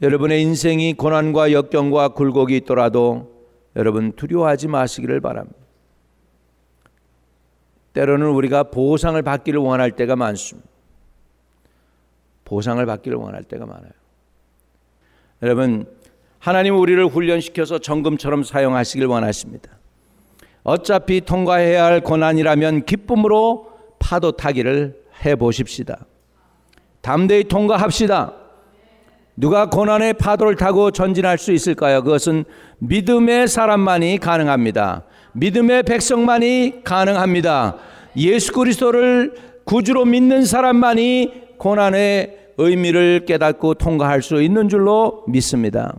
여러분의 0.00 0.42
인생이 0.42 0.94
고난과 0.94 1.52
역경과 1.52 2.08
굴곡이 2.08 2.56
있더라도 2.58 3.32
여러분 3.76 4.12
두려워하지 4.12 4.68
마시기를 4.68 5.20
바랍니다. 5.20 5.58
때로는 7.92 8.28
우리가 8.28 8.64
보상을 8.64 9.20
받기를 9.20 9.60
원할 9.60 9.92
때가 9.92 10.16
많습니다. 10.16 10.68
보상을 12.44 12.84
받기를 12.84 13.18
원할 13.18 13.44
때가 13.44 13.66
많아요. 13.66 13.92
여러분, 15.42 15.86
하나님 16.38 16.76
우리를 16.76 17.04
훈련시켜서 17.06 17.78
정금처럼 17.78 18.42
사용하시길 18.42 19.06
원하십니다. 19.06 19.70
어차피 20.64 21.20
통과해야 21.20 21.84
할 21.84 22.00
고난이라면 22.00 22.84
기쁨으로 22.84 23.70
파도 23.98 24.32
타기를 24.32 25.02
해 25.24 25.36
보십시다. 25.36 26.06
담대히 27.00 27.44
통과합시다. 27.44 28.34
누가 29.36 29.68
고난의 29.68 30.14
파도를 30.14 30.56
타고 30.56 30.90
전진할 30.90 31.38
수 31.38 31.52
있을까요? 31.52 32.02
그것은 32.02 32.44
믿음의 32.78 33.48
사람만이 33.48 34.18
가능합니다. 34.18 35.04
믿음의 35.32 35.84
백성만이 35.84 36.84
가능합니다. 36.84 37.76
예수 38.16 38.52
그리스도를 38.52 39.34
구주로 39.64 40.04
믿는 40.04 40.44
사람만이 40.44 41.56
고난의 41.58 42.38
의미를 42.58 43.24
깨닫고 43.26 43.74
통과할 43.74 44.22
수 44.22 44.42
있는 44.42 44.68
줄로 44.68 45.24
믿습니다. 45.26 45.94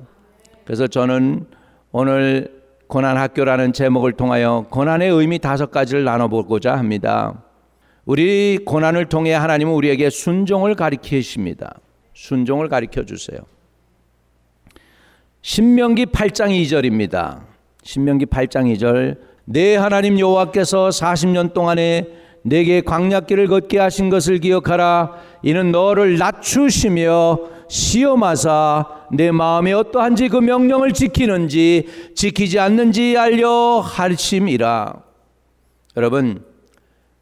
그래서 0.63 0.87
저는 0.87 1.47
오늘 1.91 2.62
고난 2.93 3.17
학교라는 3.17 3.73
제목을 3.73 4.13
통하여 4.13 4.67
고난의 4.69 5.09
의미 5.09 5.39
다섯 5.39 5.71
가지를 5.71 6.03
나눠보고자 6.03 6.77
합니다. 6.77 7.41
우리 8.05 8.59
고난을 8.63 9.07
통해 9.07 9.33
하나님은 9.33 9.73
우리에게 9.73 10.11
순종을 10.11 10.75
가리키십니다. 10.75 11.79
순종을 12.13 12.69
가리켜 12.69 13.03
주세요. 13.03 13.39
신명기 15.41 16.05
8장 16.05 16.49
2절입니다. 16.51 17.41
신명기 17.81 18.27
8장 18.27 18.71
2절 18.75 19.17
내 19.45 19.75
하나님 19.75 20.19
여호와께서 20.19 20.89
40년 20.89 21.55
동안에 21.55 22.05
내게 22.43 22.81
광야길을 22.81 23.47
걷게 23.47 23.79
하신 23.79 24.11
것을 24.11 24.37
기억하라 24.37 25.13
이는 25.41 25.71
너를 25.71 26.19
낮추시며 26.19 27.39
시험하사 27.67 29.02
내 29.13 29.31
마음이 29.31 29.71
어떠한지 29.73 30.27
그 30.27 30.37
명령을 30.37 30.91
지키는지 30.91 31.87
지키지 32.15 32.59
않는지 32.59 33.15
알려 33.17 33.79
하심이라. 33.79 35.03
여러분 35.95 36.43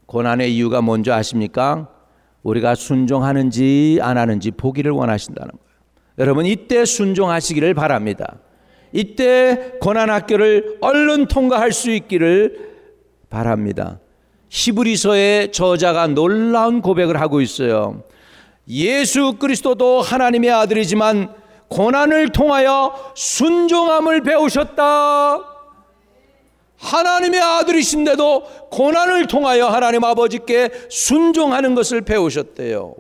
고난의 0.06 0.56
이유가 0.56 0.82
뭔지 0.82 1.12
아십니까? 1.12 1.89
우리가 2.43 2.75
순종하는지 2.75 3.99
안 4.01 4.17
하는지 4.17 4.51
보기를 4.51 4.91
원하신다는 4.91 5.51
거예요. 5.51 5.71
여러분 6.17 6.45
이때 6.45 6.86
순종하시기를 6.86 7.73
바랍니다. 7.73 8.38
이때 8.93 9.73
고난 9.82 10.10
학교를 10.10 10.77
얼른 10.82 11.27
통과할 11.27 11.71
수 11.71 11.91
있기를 11.91 12.71
바랍니다. 13.30 13.99
히브리서의 14.49 15.51
저자가 15.51 16.08
놀라운 16.08 16.82
고백을 16.82 17.19
하고 17.19 17.41
있어요. 17.41 18.04
예수 18.67 19.34
그리스도도 19.39 20.01
하나님의 20.01 20.51
아들이지만 20.51 21.40
고난을 21.71 22.29
통하여 22.29 22.93
순종함을 23.15 24.21
배우셨다. 24.21 25.39
하나님의 26.77 27.41
아들이신데도 27.41 28.69
고난을 28.71 29.27
통하여 29.27 29.67
하나님 29.67 30.03
아버지께 30.03 30.69
순종하는 30.89 31.73
것을 31.73 32.01
배우셨대요. 32.01 32.95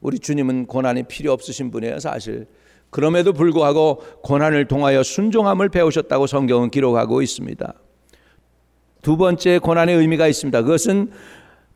우리 0.00 0.20
주님은 0.20 0.66
고난이 0.66 1.04
필요 1.04 1.32
없으신 1.32 1.72
분이에요, 1.72 1.98
사실. 1.98 2.46
그럼에도 2.90 3.32
불구하고 3.32 4.02
고난을 4.22 4.68
통하여 4.68 5.02
순종함을 5.02 5.68
배우셨다고 5.68 6.28
성경은 6.28 6.70
기록하고 6.70 7.22
있습니다. 7.22 7.74
두 9.02 9.16
번째 9.16 9.58
고난의 9.58 9.96
의미가 9.96 10.28
있습니다. 10.28 10.62
그것은 10.62 11.10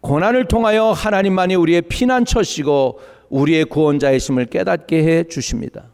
고난을 0.01 0.47
통하여 0.47 0.91
하나님만이 0.91 1.55
우리의 1.55 1.83
피난처시고 1.83 3.01
우리의 3.35 3.65
구원자이심을 3.65 4.47
깨닫게 4.47 5.03
해 5.03 5.25
주십니다. 5.25 5.87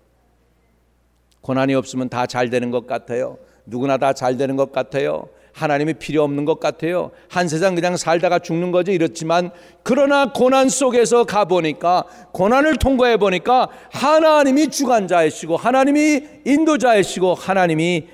고난이 1.40 1.74
없으면 1.74 2.10
다 2.10 2.26
잘 2.26 2.50
되는 2.50 2.70
것 2.70 2.86
같아요. 2.86 3.38
누구나 3.64 3.96
다 3.96 4.12
잘 4.12 4.36
되는 4.36 4.56
것 4.56 4.72
같아요. 4.72 5.28
하나님이 5.52 5.94
필요 5.94 6.22
없는 6.22 6.44
것 6.44 6.60
같아요. 6.60 7.10
한 7.28 7.48
세상 7.48 7.74
그냥 7.74 7.96
살다가 7.96 8.38
죽는 8.40 8.72
거지 8.72 8.92
이렇지만 8.92 9.50
그러나 9.82 10.32
고난 10.32 10.68
속에서 10.68 11.24
가 11.24 11.46
보니까 11.46 12.04
고난을 12.32 12.76
통과해 12.76 13.16
보니까 13.16 13.68
하나님이 13.90 14.68
주관자이시고 14.68 15.56
하나님이 15.56 16.22
인도자이시고 16.44 17.34
하나님이 17.34 18.06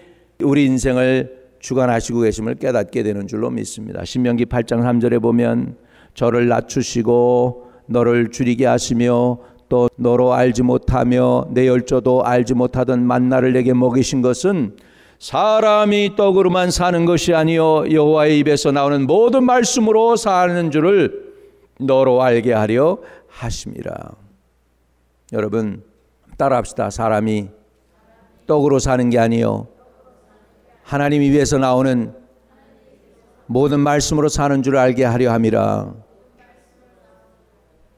우리 0.42 0.66
인생을 0.66 1.36
주관하시고 1.58 2.20
계심을 2.20 2.54
깨닫게 2.54 3.02
되는 3.02 3.26
줄로 3.26 3.50
믿습니다. 3.50 4.04
신명기 4.04 4.46
8장 4.46 4.82
3절에 4.82 5.20
보면 5.20 5.76
저를 6.14 6.46
낮추시고 6.46 7.65
너를 7.86 8.30
줄이게 8.30 8.66
하시며 8.66 9.38
또 9.68 9.88
너로 9.96 10.32
알지 10.32 10.62
못하며 10.62 11.46
내 11.50 11.66
열조도 11.66 12.24
알지 12.24 12.54
못하던 12.54 13.04
만나를 13.04 13.52
내게 13.52 13.72
먹이신 13.72 14.22
것은 14.22 14.76
사람이 15.18 16.14
떡으로만 16.16 16.70
사는 16.70 17.04
것이 17.04 17.34
아니요 17.34 17.90
여호와의 17.90 18.38
입에서 18.40 18.70
나오는 18.70 19.06
모든 19.06 19.44
말씀으로 19.44 20.16
사는 20.16 20.70
줄을 20.70 21.32
너로 21.80 22.22
알게 22.22 22.52
하려 22.52 22.98
하심이라. 23.28 23.92
여러분 25.32 25.82
따라합시다. 26.36 26.90
사람이 26.90 27.48
떡으로 28.46 28.78
사는 28.78 29.10
게 29.10 29.18
아니요 29.18 29.68
하나님 30.82 31.22
입에서 31.22 31.58
나오는 31.58 32.14
모든 33.46 33.80
말씀으로 33.80 34.28
사는 34.28 34.62
줄 34.62 34.76
알게 34.76 35.04
하려 35.04 35.32
함이라. 35.32 36.05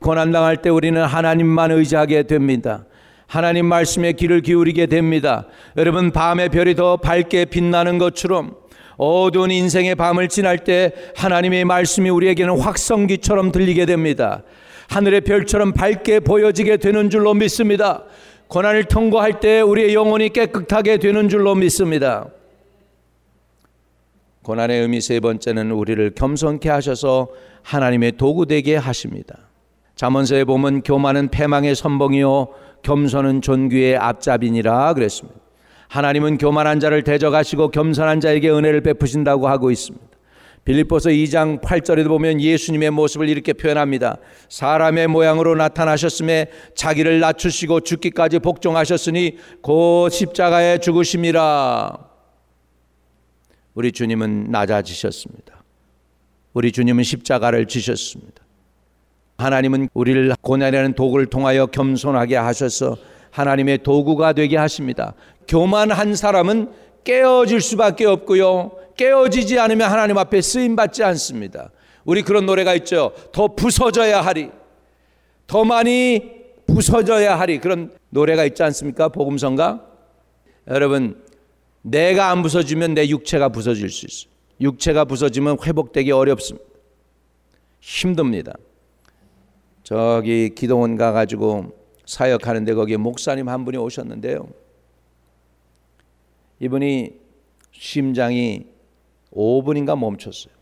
고난당할 0.01 0.59
때 0.59 0.71
우리는 0.71 1.03
하나님만 1.03 1.71
의지하게 1.73 2.25
됩니다. 2.25 2.85
하나님 3.27 3.67
말씀에 3.67 4.13
귀를 4.13 4.41
기울이게 4.41 4.87
됩니다. 4.87 5.47
여러분, 5.77 6.11
밤의 6.13 6.49
별이 6.49 6.75
더 6.75 6.97
밝게 6.97 7.47
빛나는 7.47 7.99
것처럼 7.99 8.57
어두운 8.97 9.51
인생의 9.51 9.95
밤을 9.95 10.29
지날 10.29 10.59
때 10.59 10.93
하나님의 11.17 11.65
말씀이 11.65 12.11
우리에게는 12.11 12.59
확성기처럼 12.59 13.53
들리게 13.53 13.87
됩니다. 13.87 14.43
하늘의 14.89 15.21
별처럼 15.23 15.73
밝게 15.73 16.21
보여지게 16.21 16.79
되는 16.79 17.11
줄로 17.11 17.35
믿습니다. 17.35 18.05
고난을 18.49 18.85
통과할 18.85 19.41
때 19.41 19.61
우리의 19.61 19.95
영혼이 19.95 20.31
깨끗하게 20.31 20.97
되는 20.97 21.29
줄로 21.29 21.55
믿습니다. 21.55 22.29
고난의 24.43 24.81
의미 24.81 25.03
세 25.03 25.21
번째는 25.21 25.71
우리를 25.71 26.13
겸손케 26.15 26.71
하셔서 26.71 27.29
하나님의 27.63 28.13
도구 28.13 28.47
되게 28.47 28.77
하십니다. 28.77 29.48
잠언서에 29.99 30.45
보면 30.45 30.83
교만은 30.83 31.29
패망의 31.29 31.75
선봉이요 31.75 32.49
겸손은 32.83 33.43
존귀의 33.43 33.97
앞잡이니라 33.97 34.95
그랬습니다. 34.95 35.41
하나님은 35.89 36.39
교만한 36.39 36.79
자를 36.79 37.03
대적하시고 37.03 37.73
겸손한 37.73 38.21
자에게 38.21 38.49
은혜를 38.49 38.83
베푸신다고 38.83 39.49
하고 39.49 39.73
있습니다. 39.73 40.07
빌립보서 40.65 41.11
2장 41.11 41.61
8절에도 41.61 42.07
보면 42.07 42.41
예수님의 42.41 42.93
모습을 42.93 43.29
이렇게 43.29 43.53
표현합니다. 43.53 44.19
사람의 44.49 45.09
모양으로 45.09 45.57
나타나셨음에 45.57 46.47
자기를 46.77 47.19
낮추시고 47.19 47.81
죽기까지 47.81 48.39
복종하셨으니 48.39 49.39
곧 49.63 50.11
십자가에 50.11 50.79
죽으심이라. 50.79 51.99
우리 53.75 53.91
주님은 53.91 54.53
낮아지셨습니다. 54.53 55.65
우리 56.53 56.71
주님은 56.71 57.03
십자가를 57.03 57.67
지셨습니다. 57.67 58.48
하나님은 59.39 59.89
우리를 59.95 60.35
고난이라는 60.41 60.95
도구를 60.95 61.27
통하여 61.27 61.67
겸손하게 61.67 62.37
하셔서 62.37 62.97
하나님의 63.31 63.79
도구가 63.79 64.33
되게 64.33 64.57
하십니다. 64.57 65.15
교만한 65.47 66.15
사람은 66.17 66.71
깨어질 67.05 67.61
수밖에 67.61 68.05
없고요. 68.05 68.73
깨어지지 68.97 69.59
않으면 69.61 69.91
하나님 69.91 70.19
앞에 70.19 70.41
쓰임 70.41 70.75
받지 70.75 71.05
않습니다. 71.05 71.71
우리 72.05 72.23
그런 72.23 72.47
노래가 72.47 72.75
있죠. 72.75 73.13
더 73.33 73.49
부서져야 73.49 74.21
하리. 74.21 74.51
더 75.47 75.65
많이 75.65 76.33
부서져야 76.67 77.39
하리. 77.39 77.61
그런 77.61 77.93
노래가 78.11 78.45
있지 78.45 78.63
않습니까? 78.65 79.09
복음성가? 79.09 79.87
여러분, 80.69 81.23
내가 81.83 82.31
안 82.31 82.43
부서지면 82.43 82.95
내 82.95 83.09
육체가 83.09 83.51
부서질 83.51 83.89
수 83.89 84.07
있어요. 84.07 84.33
육체가 84.61 85.05
부서지면 85.05 85.59
회복되기 85.65 86.11
어렵습니다. 86.11 86.67
힘듭니다. 87.81 88.55
저기 89.89 90.51
기도원 90.55 90.97
가가지고 90.97 91.73
사역하는데 92.05 92.75
거기에 92.75 92.99
목사님 92.99 93.49
한 93.49 93.65
분이 93.65 93.79
오셨는데요. 93.79 94.47
이분이 96.61 97.19
심장이 97.73 98.67
5분인가 99.33 99.99
멈췄어요. 99.99 100.53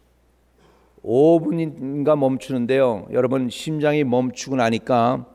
5분인가 1.03 2.17
멈추는데요. 2.17 3.09
여러분 3.11 3.51
심장이 3.51 4.05
멈추고 4.05 4.55
나니까 4.55 5.27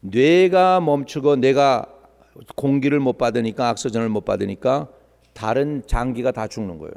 뇌가 0.00 0.80
멈추고 0.80 1.36
내가 1.36 1.84
공기를 2.56 2.98
못 2.98 3.18
받으니까 3.18 3.68
악서전을 3.68 4.08
못 4.08 4.24
받으니까 4.24 4.88
다른 5.34 5.82
장기가 5.86 6.32
다 6.32 6.46
죽는 6.46 6.78
거예요. 6.78 6.94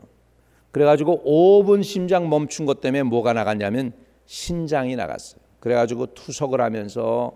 그래가지고 0.71 1.25
5분 1.25 1.83
심장 1.83 2.29
멈춘 2.29 2.65
것 2.65 2.79
때문에 2.79 3.03
뭐가 3.03 3.33
나갔냐면 3.33 3.91
신장이 4.27 4.95
나갔어요. 4.95 5.50
그래가지고 5.61 6.07
투석을 6.07 6.59
하면서 6.59 7.31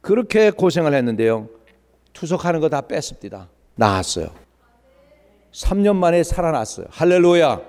그렇게 0.00 0.50
고생을 0.52 0.94
했는데요. 0.94 1.48
투석하는 2.12 2.60
거 2.60 2.68
다 2.68 2.82
뺐습니다. 2.82 3.48
나았어요. 3.74 4.28
3년 5.52 5.96
만에 5.96 6.22
살아났어요. 6.22 6.86
할렐루야. 6.90 7.60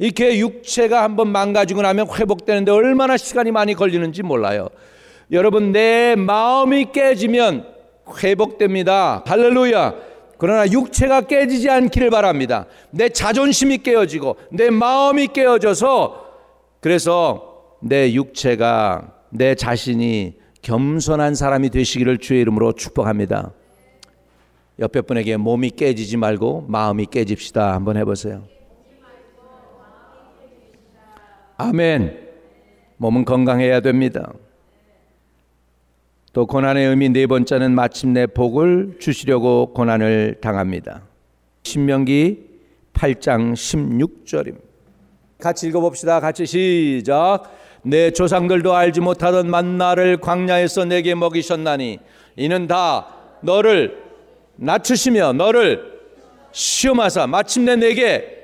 이렇게 0.00 0.38
육체가 0.38 1.02
한번 1.02 1.28
망가지고 1.28 1.82
나면 1.82 2.08
회복되는데 2.12 2.70
얼마나 2.70 3.16
시간이 3.16 3.50
많이 3.50 3.74
걸리는지 3.74 4.22
몰라요. 4.22 4.68
여러분, 5.30 5.72
내 5.72 6.14
마음이 6.16 6.92
깨지면 6.92 7.66
회복됩니다. 8.22 9.22
할렐루야. 9.26 9.94
그러나 10.38 10.70
육체가 10.70 11.22
깨지지 11.22 11.68
않기를 11.68 12.10
바랍니다. 12.10 12.66
내 12.90 13.08
자존심이 13.08 13.78
깨어지고 13.78 14.36
내 14.52 14.70
마음이 14.70 15.28
깨어져서 15.28 16.26
그래서 16.80 17.47
내 17.80 18.12
육체가 18.12 19.14
내 19.30 19.54
자신이 19.54 20.38
겸손한 20.62 21.34
사람이 21.34 21.70
되시기를 21.70 22.18
주의 22.18 22.40
이름으로 22.40 22.72
축복합니다. 22.72 23.52
옆에 24.78 25.00
분에게 25.00 25.36
몸이 25.36 25.70
깨지지 25.70 26.16
말고 26.16 26.66
마음이 26.68 27.06
깨집시다. 27.06 27.74
한번 27.74 27.96
해보세요. 27.96 28.44
아멘. 31.56 32.28
몸은 32.98 33.24
건강해야 33.24 33.80
됩니다. 33.80 34.32
또 36.32 36.46
고난의 36.46 36.86
의미 36.86 37.08
네 37.08 37.26
번째는 37.26 37.74
마침내 37.74 38.26
복을 38.26 38.98
주시려고 39.00 39.72
고난을 39.72 40.36
당합니다. 40.40 41.02
신명기 41.64 42.46
8장 42.92 43.54
16절입니다. 43.54 44.60
같이 45.40 45.68
읽어봅시다. 45.68 46.20
같이 46.20 46.46
시작. 46.46 47.57
내 47.82 48.10
조상들도 48.10 48.74
알지 48.74 49.00
못하던 49.00 49.50
만나를 49.50 50.18
광야에서 50.18 50.84
내게 50.84 51.14
먹이셨나니 51.14 51.98
이는 52.36 52.66
다 52.66 53.06
너를 53.40 54.02
낮추시며 54.56 55.34
너를 55.34 55.98
시험하사 56.52 57.26
마침내 57.26 57.76
내게 57.76 58.36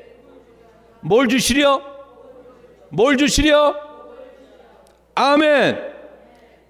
뭘 1.01 1.29
주시려? 1.29 1.83
뭘 2.91 3.17
주시려? 3.17 3.75
아멘. 5.15 5.79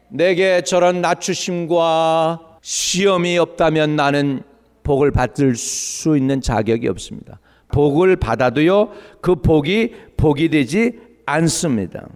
내게 0.08 0.62
저런 0.62 1.00
낮추심과 1.00 2.58
시험이 2.60 3.38
없다면 3.38 3.96
나는 3.96 4.42
복을 4.82 5.10
받을 5.10 5.54
수 5.54 6.16
있는 6.16 6.40
자격이 6.40 6.88
없습니다. 6.88 7.40
복을 7.68 8.16
받아도요, 8.16 8.90
그 9.20 9.36
복이 9.36 9.94
복이 10.16 10.48
되지 10.50 11.00
않습니다. 11.26 12.06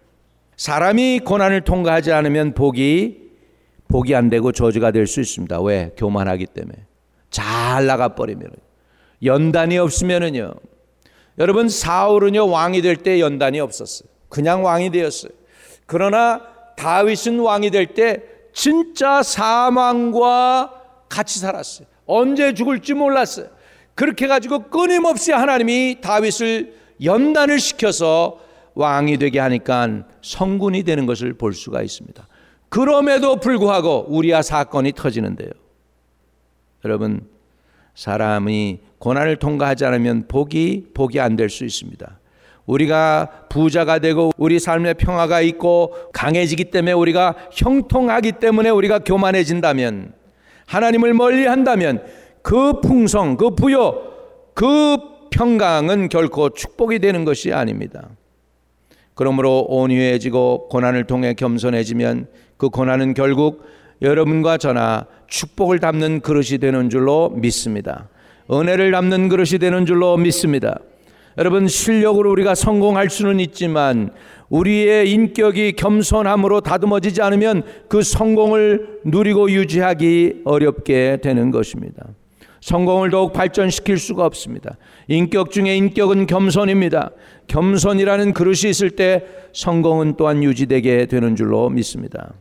사람이 0.59 1.21
고난을 1.21 1.63
통과하지 1.63 2.13
않으면 2.13 2.53
복이 2.53 3.29
복이 3.89 4.15
안 4.15 4.29
되고 4.29 4.53
저주가 4.53 4.91
될 4.91 5.07
수 5.07 5.21
있습니다. 5.21 5.61
왜? 5.63 5.93
교만하기 5.97 6.47
때문에. 6.47 6.75
잘 7.31 7.87
나가 7.87 8.15
버리면 8.15 8.51
연단이 9.25 9.79
없으면은요. 9.79 10.53
여러분 11.39 11.69
사울은요 11.69 12.49
왕이 12.49 12.83
될 12.83 12.97
때 12.97 13.21
연단이 13.21 13.61
없었어요. 13.61 14.09
그냥 14.29 14.65
왕이 14.65 14.91
되었어요. 14.91 15.31
그러나 15.87 16.43
다윗은 16.77 17.39
왕이 17.39 17.71
될 17.71 17.95
때 17.95 18.21
진짜 18.53 19.23
사망과 19.23 20.75
같이 21.09 21.39
살았어요. 21.39 21.87
언제 22.07 22.53
죽을지 22.53 22.95
몰랐어요. 22.95 23.47
그렇게 23.95 24.27
가지고 24.27 24.65
끊임없이 24.65 25.31
하나님이 25.33 25.99
다윗을 26.01 26.75
연단을 27.03 27.61
시켜서 27.61 28.39
왕이 28.79 29.19
되게 29.19 29.41
하니까 29.41 30.05
성군이 30.23 30.85
되는 30.85 31.05
것을 31.05 31.33
볼 31.35 31.53
수가 31.53 31.83
있습니다. 31.83 32.27
그럼에도 32.69 33.41
불구하고 33.41 34.07
우리아 34.09 34.41
사건이 34.41 34.93
터지는데요. 34.93 35.51
여러분 36.85 37.27
사람이 37.97 38.79
고난을 39.01 39.37
통과하지 39.37 39.85
않으면 39.85 40.29
복이 40.29 40.91
복이 40.95 41.19
안 41.19 41.35
될 41.35 41.51
수 41.51 41.65
있습니다. 41.65 42.21
우리가 42.67 43.47
부자가 43.49 43.99
되고 43.99 44.31
우리 44.37 44.61
삶의 44.61 44.95
평화가 44.95 45.41
있고 45.41 45.93
강해지기 46.13 46.67
때문에 46.67 46.93
우리가 46.93 47.35
형통하기 47.51 48.33
때문에 48.33 48.71
우리가 48.71 49.01
교만해진다면 49.01 50.13
하나님을 50.67 51.15
멀리 51.15 51.47
한다면 51.47 52.05
그 52.43 52.81
풍성, 52.81 53.37
그 53.37 53.51
부여, 53.57 54.03
그 54.55 54.99
평강은 55.31 56.11
결코 56.11 56.51
축복이 56.51 57.01
되는 57.01 57.25
것이 57.25 57.53
아닙니다. 57.53 58.11
그러므로 59.19 59.67
온유해지고 59.69 60.69
고난을 60.69 61.03
통해 61.09 61.35
겸손해지면 61.35 62.29
그 62.57 62.69
고난은 62.69 63.15
결국 63.15 63.65
여러분과 64.01 64.59
저나 64.59 65.07
축복을 65.27 65.81
담는 65.81 66.21
그릇이 66.21 66.59
되는 66.59 66.89
줄로 66.89 67.31
믿습니다. 67.31 68.09
은혜를 68.49 68.93
담는 68.93 69.29
그릇이 69.29 69.59
되는 69.59 69.87
줄로 69.87 70.17
믿습니다. 70.17 70.79
여러분 71.37 71.67
실력으로 71.67 72.31
우리가 72.31 72.55
성공할 72.55 73.11
수는 73.11 73.41
있지만 73.41 74.11
우리의 74.51 75.11
인격이 75.11 75.73
겸손함으로 75.73 76.61
다듬어지지 76.61 77.21
않으면 77.21 77.65
그 77.89 78.03
성공을 78.03 79.01
누리고 79.05 79.51
유지하기 79.51 80.43
어렵게 80.45 81.19
되는 81.23 81.51
것입니다. 81.51 82.05
성공을 82.69 83.09
더욱 83.09 83.33
발전시킬 83.33 83.97
수가 83.97 84.27
없습니다. 84.27 84.77
인격 85.07 85.51
중에 85.51 85.75
인격은 85.75 86.27
겸손입니다. 86.27 87.13
겸손이라는 87.47 88.35
그릇이 88.35 88.69
있을 88.69 88.91
때 88.91 89.25
성공은 89.55 90.17
또한 90.19 90.43
유지되게 90.43 91.07
되는 91.07 91.35
줄로 91.35 91.71
믿습니다. 91.71 92.35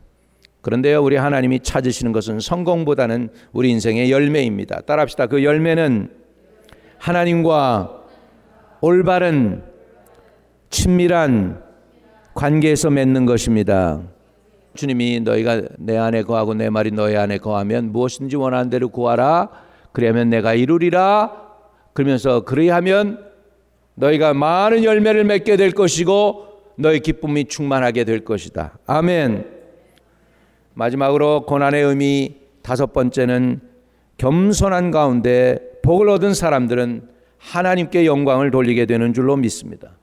그런데요, 0.60 1.02
우리 1.02 1.16
하나님이 1.16 1.62
찾으시는 1.62 2.12
것은 2.12 2.42
성공보다는 2.42 3.30
우리 3.54 3.70
인생의 3.70 4.12
열매입니다. 4.12 4.82
따라합시다. 4.82 5.28
그 5.28 5.46
열매는 5.46 6.10
하나님과 6.98 8.02
올바른 8.82 9.64
친밀한 10.70 11.64
관계에서 12.34 12.90
맺는 12.90 13.26
것입니다. 13.26 14.02
주님이 14.74 15.22
너희가 15.22 15.62
내 15.78 15.96
안에 15.96 16.24
거하고 16.24 16.54
내 16.54 16.70
말이 16.70 16.92
너희 16.92 17.16
안에 17.16 17.38
거하면 17.38 17.94
무엇인지 17.94 18.36
원하는 18.36 18.70
대로 18.70 18.90
구하라. 18.90 19.67
그러면 19.98 20.30
내가 20.30 20.54
이루리라. 20.54 21.32
그러면서 21.94 22.42
그리하면 22.42 23.26
너희가 23.96 24.36
많은 24.36 24.84
열매를 24.84 25.24
맺게 25.24 25.58
될 25.58 25.72
것이고 25.72 26.46
너희 26.76 27.00
기쁨이 27.00 27.46
충만하게 27.46 28.04
될 28.04 28.24
것이다. 28.24 28.78
아멘. 28.86 29.48
마지막으로 30.76 31.48
고난의 31.48 31.84
의미 31.84 32.36
다섯 32.62 32.94
번째는 32.94 33.60
겸손한 34.20 34.92
가운데 34.92 35.58
복을 35.82 36.10
얻은 36.10 36.36
사람들은 36.36 37.10
하나님께 37.40 38.06
영광을 38.06 38.52
돌리게 38.52 38.86
되는 38.86 39.16
줄로 39.16 39.36
믿습니다. 39.36 39.98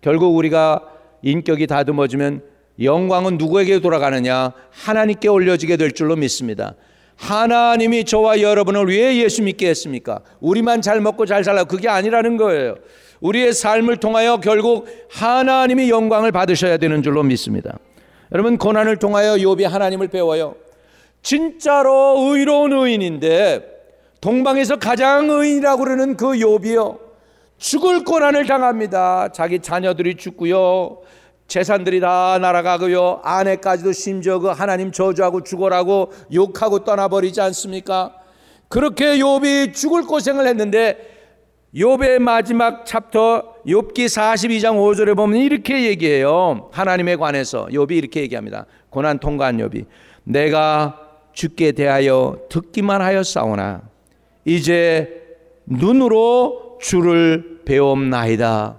결국 0.00 0.34
우리가 0.36 0.88
인격이 1.20 1.66
다듬어지면 1.66 2.40
영광은 2.82 3.36
누구에게 3.36 3.80
돌아가느냐? 3.80 4.54
하나님께 4.70 5.28
올려지게 5.28 5.76
될 5.76 5.92
줄로 5.92 6.16
믿습니다. 6.16 6.76
하나님이 7.16 8.04
저와 8.04 8.40
여러분을 8.40 8.86
왜 8.88 9.16
예수 9.16 9.42
믿게 9.42 9.68
했습니까? 9.68 10.20
우리만 10.40 10.82
잘 10.82 11.00
먹고 11.00 11.26
잘 11.26 11.44
살라 11.44 11.64
그게 11.64 11.88
아니라는 11.88 12.36
거예요. 12.36 12.76
우리의 13.20 13.52
삶을 13.52 13.98
통하여 13.98 14.38
결국 14.38 14.86
하나님이 15.10 15.88
영광을 15.88 16.32
받으셔야 16.32 16.76
되는 16.76 17.02
줄로 17.02 17.22
믿습니다. 17.22 17.78
여러분 18.32 18.58
고난을 18.58 18.98
통하여 18.98 19.34
욥이 19.34 19.62
하나님을 19.62 20.08
배워요. 20.08 20.56
진짜로 21.22 22.16
의로운 22.18 22.72
의인인데 22.72 23.72
동방에서 24.20 24.76
가장 24.76 25.30
의인이라고 25.30 25.84
그러는 25.84 26.16
그 26.16 26.32
욥이요. 26.32 26.98
죽을 27.58 28.04
고난을 28.04 28.46
당합니다. 28.46 29.28
자기 29.32 29.60
자녀들이 29.60 30.16
죽고요. 30.16 30.98
재산들이 31.46 32.00
다 32.00 32.38
날아가고요. 32.40 33.20
아내까지도 33.22 33.92
심지어 33.92 34.38
그 34.38 34.48
하나님 34.48 34.92
저주하고 34.92 35.42
죽어라고 35.42 36.12
욕하고 36.32 36.84
떠나버리지 36.84 37.40
않습니까? 37.40 38.14
그렇게 38.68 39.18
욥이 39.18 39.74
죽을 39.74 40.02
고생을 40.02 40.46
했는데 40.46 41.14
욥의 41.74 42.20
마지막 42.20 42.86
챕터 42.86 43.56
욥기 43.66 44.06
42장 44.06 44.76
5절에 44.76 45.16
보면 45.16 45.40
이렇게 45.40 45.84
얘기해요. 45.84 46.70
하나님에 46.72 47.16
관해서 47.16 47.66
욥이 47.66 47.92
이렇게 47.92 48.20
얘기합니다. 48.22 48.66
고난 48.90 49.18
통과한 49.18 49.58
욥이 49.58 49.86
내가 50.24 51.00
죽게 51.32 51.72
대하여 51.72 52.38
듣기만 52.48 53.02
하였사오나 53.02 53.82
이제 54.44 55.22
눈으로 55.66 56.78
주를 56.80 57.60
배움나이다. 57.64 58.78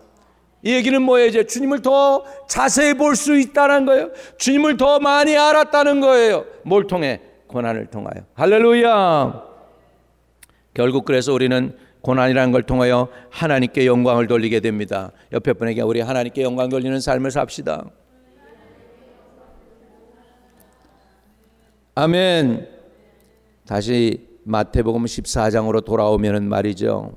이 0.65 0.73
얘기는 0.73 0.99
뭐예요? 0.99 1.27
이제 1.27 1.43
주님을 1.45 1.83
더 1.83 2.25
자세히 2.47 2.95
볼 2.95 3.15
수 3.15 3.37
있다는 3.39 3.85
거예요. 3.85 4.09
주님을 4.39 4.77
더 4.77 4.99
많이 4.99 5.37
알았다는 5.37 6.01
거예요. 6.01 6.45
뭘 6.63 6.87
통해? 6.87 7.21
고난을 7.47 7.85
통하여. 7.85 8.23
할렐루야. 8.33 9.43
결국 10.73 11.05
그래서 11.05 11.33
우리는 11.33 11.77
고난이라는 12.01 12.51
걸 12.51 12.63
통하여 12.63 13.09
하나님께 13.29 13.85
영광을 13.85 14.25
돌리게 14.25 14.59
됩니다. 14.59 15.11
옆에 15.31 15.53
분에게 15.53 15.81
우리 15.81 16.01
하나님께 16.01 16.41
영광 16.41 16.69
돌리는 16.69 16.99
삶을 16.99 17.29
삽시다. 17.29 17.85
아멘. 21.93 22.67
다시 23.67 24.27
마태복음 24.43 25.05
14장으로 25.05 25.85
돌아오면은 25.85 26.49
말이죠. 26.49 27.15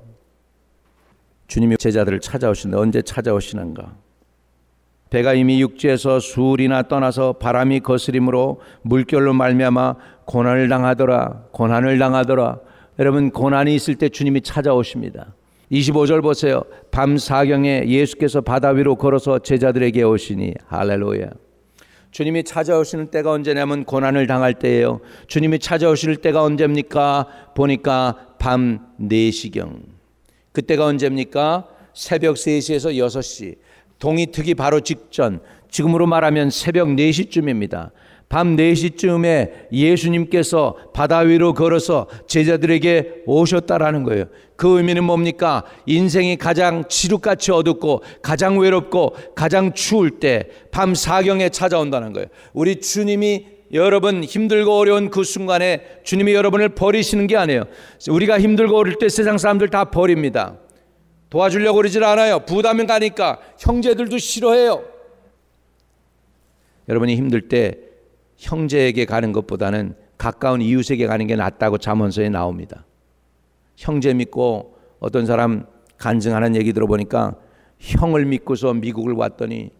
주님이 1.48 1.78
제자들을 1.78 2.20
찾아오시는데 2.20 2.80
언제 2.80 3.02
찾아오시는가? 3.02 3.96
배가 5.11 5.32
이미 5.32 5.61
육지에서 5.62 6.20
수울이나 6.20 6.82
떠나서 6.82 7.34
바람이 7.34 7.80
거스림으로 7.80 8.61
물결로 8.82 9.32
말미암아 9.32 9.94
고난을 10.26 10.68
당하더라. 10.68 11.44
고난을 11.52 11.98
당하더라. 11.98 12.61
여러분 12.98 13.30
고난이 13.30 13.74
있을 13.74 13.94
때 13.94 14.11
주님이 14.11 14.42
찾아오십니다. 14.42 15.34
25절 15.72 16.22
보세요. 16.22 16.62
밤 16.90 17.16
사경에 17.16 17.84
예수께서 17.87 18.42
바다 18.42 18.70
위로 18.70 18.96
걸어서 18.96 19.38
제자들에게 19.38 20.02
오시니 20.02 20.52
할렐루야. 20.66 21.28
주님이 22.11 22.44
찾아오시는 22.44 23.06
때가 23.08 23.32
언제냐면 23.32 23.84
고난을 23.84 24.26
당할 24.26 24.54
때예요. 24.54 25.00
주님이 25.26 25.58
찾아오실 25.58 26.16
때가 26.16 26.42
언제입니까? 26.42 27.26
보니까 27.54 28.34
밤 28.38 28.80
4시경. 29.00 29.97
그때가 30.52 30.87
언제입니까? 30.87 31.68
새벽 31.94 32.37
3시에서 32.37 32.94
6시. 32.94 33.56
동이특이 33.98 34.54
바로 34.54 34.80
직전. 34.80 35.40
지금으로 35.70 36.06
말하면 36.06 36.50
새벽 36.50 36.88
4시쯤입니다. 36.88 37.90
밤 38.28 38.56
4시쯤에 38.56 39.68
예수님께서 39.72 40.76
바다 40.92 41.20
위로 41.20 41.54
걸어서 41.54 42.06
제자들에게 42.26 43.22
오셨다라는 43.26 44.02
거예요. 44.04 44.26
그 44.56 44.76
의미는 44.76 45.04
뭡니까? 45.04 45.64
인생이 45.87 46.37
가장 46.37 46.84
지룩같이 46.88 47.52
어둡고 47.52 48.02
가장 48.22 48.58
외롭고 48.58 49.14
가장 49.34 49.72
추울 49.72 50.20
때 50.20 50.44
밤 50.70 50.94
사경에 50.94 51.48
찾아온다는 51.48 52.12
거예요. 52.12 52.28
우리 52.52 52.80
주님이 52.80 53.46
여러분 53.72 54.24
힘들고 54.24 54.72
어려운 54.72 55.11
그 55.11 55.24
순간에 55.24 55.83
주님이 56.04 56.35
여러분을 56.35 56.70
버리시는 56.70 57.26
게 57.26 57.37
아니에요. 57.37 57.64
우리가 58.09 58.40
힘들고 58.40 58.76
어릴 58.76 58.96
때 58.98 59.09
세상 59.09 59.37
사람들 59.37 59.68
다 59.68 59.85
버립니다. 59.85 60.57
도와주려고 61.31 61.76
그러질 61.76 62.04
않아요. 62.04 62.40
부담이 62.40 62.87
가니까 62.87 63.38
형제들도 63.59 64.16
싫어해요. 64.16 64.85
여러분이 66.88 67.16
힘들 67.16 67.48
때 67.48 67.78
형제에게 68.38 69.04
가는 69.04 69.33
것보다는 69.33 69.94
가까운 70.16 70.62
이웃에게 70.62 71.07
가는 71.07 71.26
게 71.26 71.37
낫다고 71.37 71.78
잠언서에 71.78 72.31
나옵니다. 72.31 72.87
형제 73.76 74.14
믿고 74.14 74.76
어떤 74.98 75.26
사람 75.26 75.66
간증하는 75.98 76.57
얘기 76.57 76.72
들어보니까 76.72 77.37
형을 77.78 78.24
믿고서 78.24 78.72
미국을 78.74 79.12
왔더니 79.12 79.70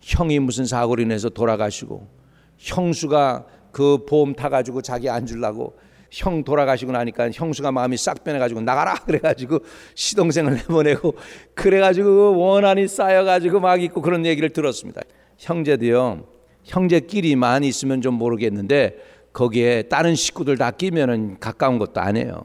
형이 0.00 0.38
무슨 0.38 0.64
사고로 0.64 1.02
인해서 1.02 1.28
돌아가시고 1.28 2.19
형수가 2.60 3.46
그 3.72 4.04
보험 4.06 4.34
타가지고 4.34 4.82
자기 4.82 5.08
안 5.08 5.26
주려고 5.26 5.76
형 6.10 6.44
돌아가시고 6.44 6.92
나니까 6.92 7.30
형수가 7.30 7.72
마음이 7.72 7.96
싹 7.96 8.22
변해가지고 8.22 8.60
나가라 8.60 8.94
그래가지고 9.06 9.60
시동생을 9.94 10.54
내보내고 10.54 11.14
그래가지고 11.54 12.08
그 12.08 12.38
원한이 12.38 12.86
쌓여가지고 12.88 13.60
막 13.60 13.82
있고 13.82 14.02
그런 14.02 14.26
얘기를 14.26 14.50
들었습니다. 14.50 15.00
형제도요 15.38 16.26
형제끼리만 16.64 17.64
있으면 17.64 18.02
좀 18.02 18.14
모르겠는데 18.14 18.96
거기에 19.32 19.82
다른 19.82 20.14
식구들 20.14 20.58
다 20.58 20.70
끼면은 20.72 21.38
가까운 21.38 21.78
것도 21.78 22.00
아니에요. 22.00 22.42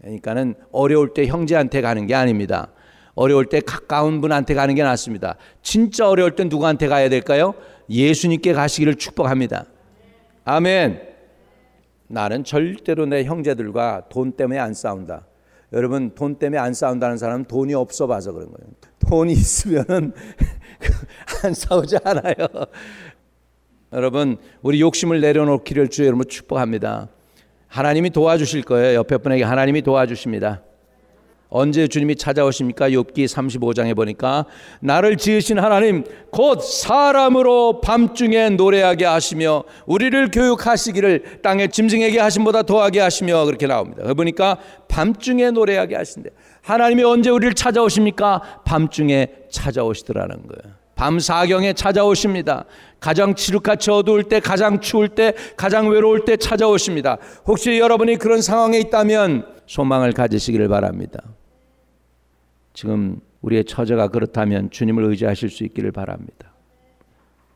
그러니까는 0.00 0.54
어려울 0.72 1.14
때 1.14 1.26
형제한테 1.26 1.80
가는 1.80 2.06
게 2.06 2.14
아닙니다. 2.14 2.72
어려울 3.14 3.44
때 3.46 3.60
가까운 3.60 4.20
분한테 4.20 4.54
가는 4.54 4.74
게 4.74 4.82
낫습니다. 4.82 5.36
진짜 5.62 6.08
어려울 6.08 6.34
때 6.34 6.44
누구한테 6.44 6.88
가야 6.88 7.08
될까요? 7.10 7.54
예수님께 7.88 8.52
가시기를 8.52 8.96
축복합니다. 8.96 9.66
아멘. 10.44 11.00
나는 12.08 12.44
절대로 12.44 13.06
내 13.06 13.24
형제들과 13.24 14.08
돈 14.08 14.32
때문에 14.32 14.58
안 14.58 14.74
싸운다. 14.74 15.26
여러분 15.72 16.14
돈 16.14 16.36
때문에 16.36 16.58
안 16.58 16.74
싸운다는 16.74 17.16
사람은 17.16 17.46
돈이 17.46 17.74
없어 17.74 18.06
봐서 18.06 18.32
그런 18.32 18.52
거예요. 18.52 18.70
돈이 19.08 19.32
있으면은 19.32 20.12
안 21.44 21.54
싸우지 21.54 21.96
않아요. 22.04 22.34
여러분 23.92 24.36
우리 24.60 24.80
욕심을 24.80 25.20
내려놓기를 25.20 25.88
주 25.88 26.04
여러분 26.04 26.26
축복합니다. 26.28 27.08
하나님이 27.68 28.10
도와주실 28.10 28.62
거예요. 28.64 28.98
옆에 28.98 29.16
분에게 29.16 29.44
하나님이 29.44 29.80
도와주십니다. 29.80 30.62
언제 31.52 31.86
주님이 31.86 32.16
찾아오십니까? 32.16 32.88
욥기 32.88 33.26
35장에 33.26 33.94
보니까 33.94 34.46
나를 34.80 35.16
지으신 35.18 35.58
하나님 35.58 36.04
곧 36.30 36.62
사람으로 36.62 37.82
밤중에 37.82 38.48
노래하게 38.50 39.04
하시며 39.04 39.64
우리를 39.84 40.30
교육하시기를 40.30 41.42
땅의 41.42 41.70
짐승에게 41.70 42.18
하심보다 42.18 42.62
더하게 42.62 43.00
하시며 43.00 43.44
그렇게 43.44 43.66
나옵니다. 43.66 44.12
보니까 44.14 44.56
밤중에 44.88 45.50
노래하게 45.50 45.96
하신대. 45.96 46.30
하나님이 46.62 47.04
언제 47.04 47.28
우리를 47.28 47.52
찾아오십니까? 47.54 48.62
밤중에 48.64 49.28
찾아오시더라는 49.50 50.46
거예요. 50.46 50.82
밤 50.94 51.18
사경에 51.18 51.72
찾아오십니다. 51.72 52.64
가장 53.00 53.34
지룩같이 53.34 53.90
어두울 53.90 54.24
때, 54.24 54.38
가장 54.40 54.80
추울 54.80 55.08
때, 55.08 55.34
가장 55.56 55.88
외로울 55.88 56.24
때 56.24 56.36
찾아오십니다. 56.36 57.18
혹시 57.46 57.78
여러분이 57.78 58.16
그런 58.16 58.40
상황에 58.40 58.78
있다면 58.78 59.46
소망을 59.66 60.12
가지시기를 60.12 60.68
바랍니다. 60.68 61.20
지금 62.74 63.20
우리의 63.42 63.64
처자가 63.64 64.08
그렇다면 64.08 64.70
주님을 64.70 65.04
의지하실 65.04 65.50
수 65.50 65.64
있기를 65.64 65.92
바랍니다. 65.92 66.52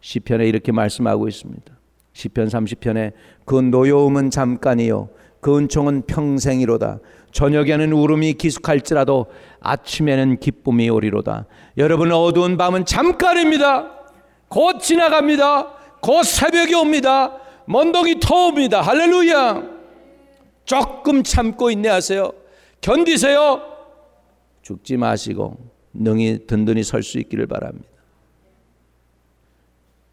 시편에 0.01 0.47
이렇게 0.47 0.73
말씀하고 0.73 1.29
있습니다. 1.29 1.77
시편 2.13 2.49
30편에 2.49 3.13
그 3.45 3.57
노여움은 3.57 4.31
잠깐이요 4.31 5.11
그 5.41 5.59
은총은 5.59 6.07
평생이로다. 6.07 6.99
저녁에는 7.31 7.93
울음이 7.93 8.35
기숙할지라도 8.35 9.27
아침에는 9.61 10.41
기쁨이 10.41 10.89
오리로다. 10.89 11.47
여러분 11.77 12.11
어두운 12.11 12.57
밤은 12.57 12.85
잠깐입니다. 12.87 13.93
곧 14.49 14.81
지나갑니다. 14.81 15.75
곧 16.01 16.23
새벽이 16.23 16.75
옵니다. 16.75 17.39
먼동이 17.67 18.19
터옵니다. 18.21 18.81
할렐루야. 18.81 19.63
조금 20.65 21.23
참고 21.23 21.71
인내하세요. 21.71 22.33
견디세요. 22.81 23.76
죽지 24.67 24.97
마시고 24.97 25.57
능히 25.95 26.41
든든히 26.49 26.83
설 26.83 27.05
수 27.05 27.19
있기를 27.19 27.47
바랍니다. 27.47 27.89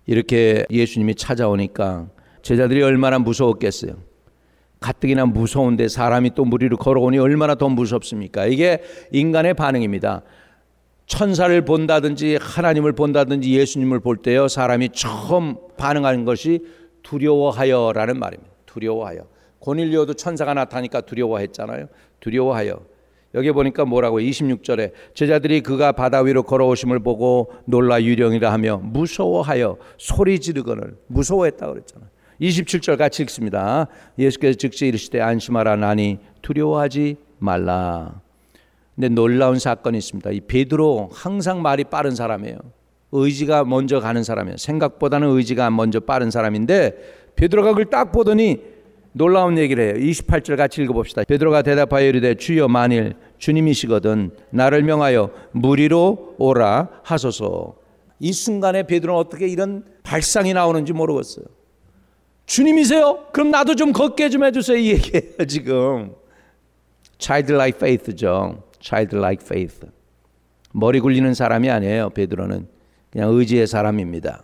이렇게 0.05 0.63
예수님이 0.69 1.15
찾아오니까 1.15 2.07
제자들이 2.43 2.83
얼마나 2.83 3.17
무서웠겠어요. 3.17 3.95
가뜩이나 4.79 5.25
무서운데 5.25 5.87
사람이 5.87 6.35
또 6.35 6.45
무리로 6.45 6.77
걸어오니 6.77 7.17
얼마나 7.17 7.55
더 7.55 7.67
무섭습니까? 7.67 8.45
이게 8.45 8.83
인간의 9.11 9.55
반응입니다. 9.55 10.21
천사를 11.07 11.65
본다든지 11.65 12.37
하나님을 12.39 12.93
본다든지 12.93 13.51
예수님을 13.51 14.01
볼 14.01 14.17
때요 14.17 14.47
사람이 14.47 14.89
처음 14.89 15.55
반응하는 15.77 16.25
것이 16.25 16.63
두려워하여라는 17.01 18.19
말입니다. 18.19 18.51
두려워하여. 18.67 19.25
고닐리오도 19.57 20.13
천사가 20.13 20.53
나타니까 20.53 21.01
두려워했잖아요. 21.01 21.87
두려워하여. 22.19 22.92
여기 23.35 23.51
보니까 23.51 23.85
뭐라고 23.85 24.19
26절에 24.19 24.91
제자들이 25.13 25.61
그가 25.61 25.91
바다 25.91 26.21
위로 26.21 26.43
걸어오심을 26.43 26.99
보고 26.99 27.51
놀라 27.65 28.01
유령이라 28.01 28.51
하며 28.51 28.77
무서워하여 28.83 29.77
소리 29.97 30.39
지르거늘 30.39 30.95
무서워했다 31.07 31.67
그랬잖아요. 31.67 32.09
27절 32.41 32.97
같이 32.97 33.23
읽습니다. 33.23 33.87
예수께서 34.19 34.57
즉시 34.57 34.87
이르시되 34.87 35.21
안심하라 35.21 35.75
나니 35.77 36.19
두려워하지 36.41 37.17
말라. 37.39 38.21
근데 38.95 39.09
놀라운 39.09 39.57
사건이 39.57 39.97
있습니다. 39.97 40.29
이 40.31 40.41
베드로 40.41 41.09
항상 41.11 41.61
말이 41.61 41.83
빠른 41.83 42.11
사람이에요. 42.15 42.57
의지가 43.11 43.63
먼저 43.65 43.99
가는 43.99 44.23
사람이에요. 44.23 44.57
생각보다는 44.57 45.29
의지가 45.29 45.69
먼저 45.71 45.99
빠른 45.99 46.31
사람인데 46.31 47.31
베드로가 47.35 47.69
그걸 47.69 47.85
딱 47.85 48.11
보더니 48.11 48.61
놀라운 49.13 49.57
얘기를 49.57 49.83
해요. 49.83 49.93
28절 49.93 50.57
같이 50.57 50.81
읽어봅시다. 50.81 51.23
베드로가 51.23 51.61
대답하여 51.61 52.07
이르되 52.07 52.35
주여 52.35 52.67
만일 52.67 53.13
주님이시거든 53.37 54.31
나를 54.49 54.83
명하여 54.83 55.29
무리로 55.51 56.35
오라 56.39 56.89
하소서. 57.03 57.75
이 58.19 58.33
순간에 58.33 58.83
베드로는 58.83 59.19
어떻게 59.19 59.47
이런 59.47 59.83
발상이 60.03 60.53
나오는지 60.53 60.93
모르겠어요. 60.93 61.45
주님이세요? 62.45 63.27
그럼 63.31 63.51
나도 63.51 63.75
좀 63.75 63.93
걷게 63.93 64.29
좀 64.29 64.43
해주세요. 64.43 64.77
이 64.77 64.89
얘기예요 64.91 65.45
지금. 65.47 66.15
childlike 67.19 67.77
faith죠. 67.77 68.63
childlike 68.79 69.45
faith. 69.45 69.87
머리 70.71 70.99
굴리는 70.99 71.33
사람이 71.33 71.69
아니에요. 71.69 72.09
베드로는 72.09 72.67
그냥 73.11 73.29
의지의 73.31 73.67
사람입니다. 73.67 74.43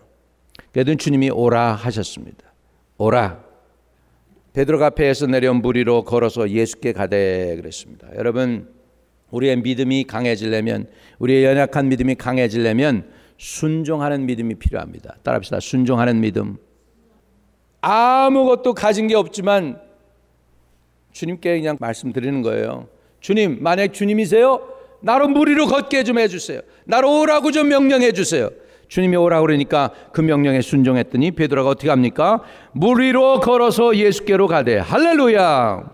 그래도 0.72 0.94
주님이 0.94 1.30
오라 1.30 1.74
하셨습니다. 1.74 2.52
오라. 2.98 3.49
베드로가 4.52 4.90
배에서 4.90 5.26
내려온 5.26 5.62
무리로 5.62 6.04
걸어서 6.04 6.50
예수께 6.50 6.92
가되 6.92 7.56
그랬습니다. 7.56 8.08
여러분 8.16 8.68
우리의 9.30 9.56
믿음이 9.56 10.04
강해지려면 10.04 10.86
우리의 11.18 11.44
연약한 11.44 11.88
믿음이 11.88 12.16
강해지려면 12.16 13.10
순종하는 13.38 14.26
믿음이 14.26 14.56
필요합니다. 14.56 15.16
따라합시다. 15.22 15.60
순종하는 15.60 16.20
믿음. 16.20 16.56
아무것도 17.80 18.74
가진 18.74 19.06
게 19.06 19.14
없지만 19.14 19.80
주님께 21.12 21.58
그냥 21.58 21.76
말씀드리는 21.80 22.42
거예요. 22.42 22.88
주님, 23.20 23.58
만약 23.60 23.92
주님이세요? 23.92 24.68
나로 25.00 25.28
무리로 25.28 25.66
걷게 25.66 26.04
좀 26.04 26.18
해주세요. 26.18 26.60
나로 26.84 27.20
오라고 27.20 27.50
좀 27.52 27.68
명령해 27.68 28.12
주세요. 28.12 28.50
주님이 28.90 29.16
오라 29.16 29.40
그러니까 29.40 29.92
그 30.12 30.20
명령에 30.20 30.60
순종했더니 30.60 31.30
베드로가 31.30 31.70
어떻게 31.70 31.88
합니까? 31.88 32.42
물 32.72 33.00
위로 33.00 33.38
걸어서 33.38 33.96
예수께로 33.96 34.48
가되 34.48 34.78
할렐루야. 34.78 35.90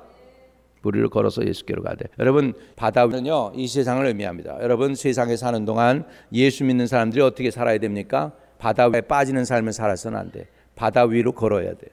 물 0.81 0.97
위로 0.97 1.11
걸어서 1.11 1.47
예수께로 1.47 1.83
가되. 1.83 2.07
여러분 2.19 2.55
바다는요 2.75 3.53
이 3.55 3.69
세상을 3.69 4.05
의미합니다. 4.07 4.57
여러분 4.63 4.95
세상에 4.95 5.37
사는 5.37 5.63
동안 5.67 6.07
예수 6.33 6.65
믿는 6.65 6.87
사람들이 6.87 7.21
어떻게 7.21 7.51
살아야 7.51 7.77
됩니까? 7.77 8.33
바다에 8.59 9.03
빠지는 9.03 9.45
삶을 9.45 9.75
살아서는 9.75 10.19
안 10.19 10.31
돼. 10.33 10.49
바다 10.75 11.05
위로 11.05 11.33
걸어야 11.33 11.67
돼요. 11.67 11.91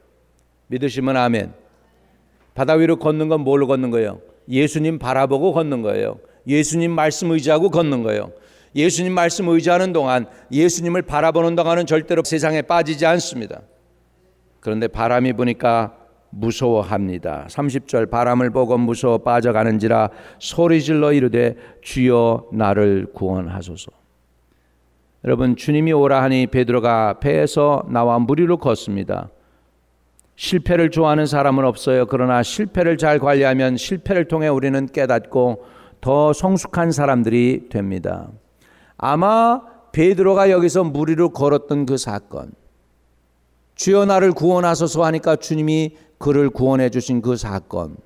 믿으시면 0.68 1.18
아멘. 1.18 1.52
바다 2.56 2.76
위로 2.76 2.96
걷는 2.96 3.28
건 3.28 3.42
뭘로 3.42 3.68
걷는 3.68 3.92
거예요? 3.92 4.22
예수님 4.48 5.00
바라보고 5.00 5.52
걷는 5.52 5.82
거예요. 5.82 6.20
예수님 6.48 6.92
말씀 6.92 7.30
의지하고 7.32 7.72
걷는 7.72 8.04
거예요. 8.04 8.32
예수님 8.76 9.14
말씀 9.14 9.48
의지하는 9.48 9.94
동안 9.94 10.26
예수님을 10.52 11.04
바라보는 11.04 11.56
동안은 11.56 11.86
절대로 11.86 12.24
세상에 12.24 12.62
빠지지 12.62 13.06
않습니다. 13.06 13.62
그런데 14.60 14.88
바람이 14.88 15.34
부니까 15.34 15.98
무서워합니다. 16.30 17.46
30절 17.50 18.10
바람을 18.10 18.50
보고 18.50 18.78
무서워 18.78 19.20
빠져가는지라 19.20 20.10
소리질러 20.40 21.14
이르되 21.14 21.56
주여 21.82 22.48
나를 22.52 23.08
구원하소서. 23.14 23.92
여러분 25.26 25.56
주님이 25.56 25.94
오라 25.94 26.22
하니 26.24 26.48
베드로가 26.48 27.20
배에서 27.20 27.86
나와 27.90 28.20
무리로 28.20 28.58
걷습니다. 28.58 29.30
실패를 30.36 30.90
좋아하는 30.90 31.26
사람은 31.26 31.64
없어요. 31.64 32.08
그러나 32.08 32.42
실패를 32.42 32.98
잘 32.98 33.20
관리하면 33.20 33.78
실패를 33.78 34.28
통해 34.28 34.48
우리는 34.48 34.88
깨닫고 34.88 35.64
더 36.02 36.34
성숙한 36.34 36.92
사람들이 36.92 37.70
됩니다. 37.70 38.30
아마 38.97 39.62
베드로가 39.91 40.49
여기서 40.49 40.84
무리를 40.84 41.29
걸었던 41.29 41.86
그 41.86 41.97
사건, 41.97 42.51
주여 43.75 44.06
나를 44.06 44.32
구원하소서 44.32 45.03
하니까 45.06 45.36
주님이 45.36 45.97
그를 46.17 46.49
구원해 46.49 46.89
주신 46.89 47.21
그 47.21 47.36
사건, 47.36 47.97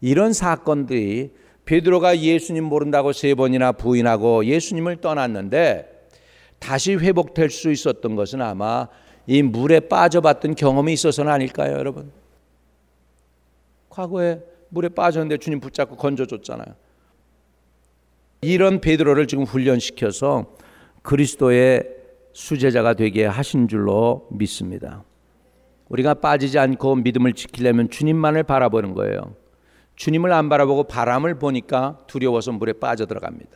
이런 0.00 0.32
사건들이 0.32 1.32
베드로가 1.64 2.18
예수님 2.18 2.64
모른다고 2.64 3.12
세 3.12 3.34
번이나 3.34 3.72
부인하고 3.72 4.46
예수님을 4.46 5.00
떠났는데 5.02 6.08
다시 6.58 6.94
회복될 6.94 7.50
수 7.50 7.70
있었던 7.70 8.16
것은 8.16 8.40
아마 8.40 8.88
이 9.26 9.42
물에 9.42 9.80
빠져봤던 9.80 10.54
경험이 10.54 10.94
있어서는 10.94 11.30
아닐까요, 11.30 11.76
여러분? 11.76 12.10
과거에 13.90 14.40
물에 14.70 14.88
빠졌는데 14.88 15.36
주님 15.38 15.60
붙잡고 15.60 15.96
건져줬잖아요. 15.96 16.74
이런 18.40 18.80
베드로를 18.80 19.26
지금 19.26 19.44
훈련시켜서 19.44 20.54
그리스도의 21.02 21.82
수제자가 22.32 22.94
되게 22.94 23.24
하신 23.24 23.66
줄로 23.68 24.28
믿습니다. 24.30 25.04
우리가 25.88 26.14
빠지지 26.14 26.58
않고 26.58 26.96
믿음을 26.96 27.32
지키려면 27.32 27.90
주님만을 27.90 28.44
바라보는 28.44 28.94
거예요. 28.94 29.34
주님을 29.96 30.32
안 30.32 30.48
바라보고 30.48 30.84
바람을 30.84 31.38
보니까 31.38 31.98
두려워서 32.06 32.52
물에 32.52 32.74
빠져 32.74 33.06
들어갑니다. 33.06 33.50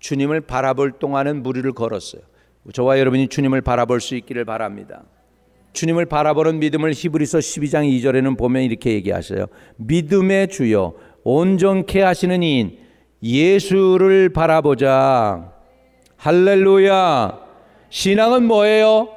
주님을 0.00 0.42
바라볼 0.42 0.92
동안은 0.92 1.42
무리를 1.42 1.72
걸었어요. 1.72 2.22
저와 2.74 2.98
여러분이 2.98 3.28
주님을 3.28 3.62
바라볼 3.62 4.00
수 4.00 4.14
있기를 4.16 4.44
바랍니다. 4.44 5.04
주님을 5.72 6.06
바라보는 6.06 6.58
믿음을 6.58 6.92
히브리서 6.92 7.38
12장 7.38 7.88
2절에는 7.88 8.36
보면 8.36 8.62
이렇게 8.64 8.92
얘기하셔요. 8.92 9.46
믿음의 9.76 10.48
주여 10.48 10.94
온전케 11.22 12.02
하시는 12.02 12.42
이인 12.42 12.79
예수를 13.22 14.30
바라보자. 14.30 15.52
할렐루야. 16.16 17.38
신앙은 17.90 18.44
뭐예요? 18.44 19.08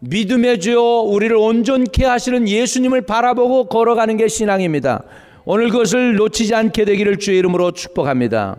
믿음의 0.00 0.60
주요 0.60 1.00
우리를 1.00 1.34
온전케 1.36 2.04
하시는 2.04 2.48
예수님을 2.48 3.02
바라보고 3.02 3.64
걸어가는 3.64 4.16
게 4.16 4.28
신앙입니다. 4.28 5.02
오늘 5.44 5.70
그것을 5.70 6.14
놓치지 6.14 6.54
않게 6.54 6.84
되기를 6.84 7.18
주의 7.18 7.38
이름으로 7.38 7.72
축복합니다. 7.72 8.56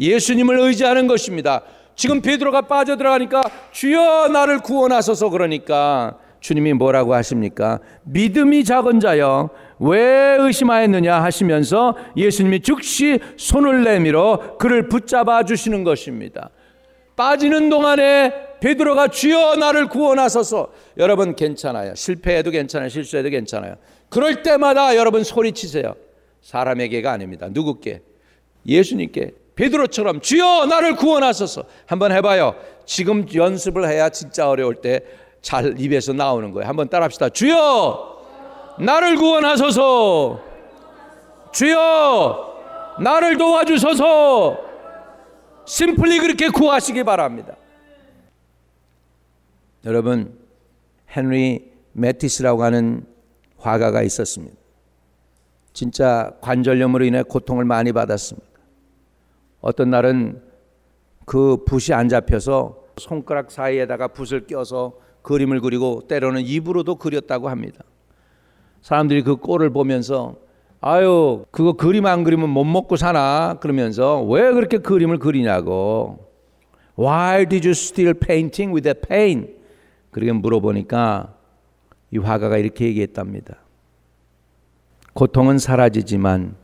예수님을 0.00 0.58
의지하는 0.60 1.06
것입니다. 1.06 1.62
지금 1.94 2.20
베드로가 2.20 2.62
빠져들어가니까 2.62 3.42
주여 3.70 4.28
나를 4.28 4.60
구원하소서 4.60 5.30
그러니까 5.30 6.18
주님이 6.40 6.74
뭐라고 6.74 7.14
하십니까? 7.14 7.80
믿음이 8.04 8.64
작은 8.64 9.00
자여 9.00 9.50
왜 9.78 10.36
의심하였느냐 10.38 11.22
하시면서 11.22 11.96
예수님이 12.16 12.60
즉시 12.60 13.18
손을 13.36 13.84
내밀어 13.84 14.56
그를 14.58 14.88
붙잡아 14.88 15.44
주시는 15.44 15.84
것입니다. 15.84 16.50
빠지는 17.16 17.70
동안에 17.70 18.58
베드로가 18.60 19.08
주여 19.08 19.56
나를 19.56 19.88
구원하소서 19.88 20.72
여러분 20.98 21.34
괜찮아요. 21.34 21.94
실패해도 21.94 22.50
괜찮아요. 22.50 22.88
실수해도 22.88 23.30
괜찮아요. 23.30 23.76
그럴 24.08 24.42
때마다 24.42 24.96
여러분 24.96 25.24
소리치세요. 25.24 25.94
사람에게가 26.42 27.10
아닙니다. 27.10 27.48
누구께? 27.50 28.02
예수님께. 28.66 29.32
베드로처럼 29.56 30.20
주여 30.20 30.66
나를 30.66 30.96
구원하소서 30.96 31.64
한번 31.86 32.12
해봐요. 32.12 32.54
지금 32.84 33.26
연습을 33.34 33.88
해야 33.88 34.10
진짜 34.10 34.48
어려울 34.48 34.76
때 34.76 35.00
잘 35.46 35.80
입에서 35.80 36.12
나오는 36.12 36.50
거예요. 36.50 36.68
한번 36.68 36.88
따라합시다. 36.88 37.28
주여 37.28 38.18
나를 38.80 39.14
구원하소서. 39.14 40.40
주여 41.52 42.96
나를 43.00 43.38
도와주소서. 43.38 44.58
심플리 45.64 46.18
그렇게 46.18 46.48
구하시기 46.48 47.04
바랍니다. 47.04 47.54
여러분 49.84 50.36
헨리 51.16 51.70
매티스라고 51.92 52.64
하는 52.64 53.06
화가가 53.58 54.02
있었습니다. 54.02 54.56
진짜 55.72 56.32
관절염으로 56.40 57.04
인해 57.04 57.22
고통을 57.22 57.64
많이 57.64 57.92
받았습니다. 57.92 58.48
어떤 59.60 59.90
날은 59.90 60.42
그 61.24 61.64
붓이 61.64 61.94
안 61.94 62.08
잡혀서 62.08 62.86
손가락 62.96 63.52
사이에다가 63.52 64.08
붓을 64.08 64.48
껴서 64.48 65.05
그림을 65.26 65.60
그리고 65.60 66.02
때로는 66.06 66.42
입으로도 66.42 66.94
그렸다고 66.94 67.48
합니다. 67.48 67.80
사람들이 68.80 69.22
그 69.22 69.34
꼴을 69.36 69.70
보면서 69.70 70.36
아유 70.80 71.44
그거 71.50 71.72
그림 71.72 72.06
안 72.06 72.22
그리면 72.22 72.48
못 72.48 72.62
먹고 72.62 72.94
사나 72.94 73.58
그러면서 73.60 74.22
왜 74.22 74.52
그렇게 74.52 74.78
그림을 74.78 75.18
그리냐고 75.18 76.30
Why 76.96 77.46
did 77.46 77.66
you 77.66 77.72
still 77.72 78.14
painting 78.14 78.72
with 78.72 78.88
a 78.88 78.94
pain? 78.94 79.48
그렇게 80.12 80.32
물어보니까 80.32 81.34
이 82.12 82.18
화가가 82.18 82.58
이렇게 82.58 82.84
얘기했답니다. 82.86 83.56
고통은 85.12 85.58
사라지지만 85.58 86.54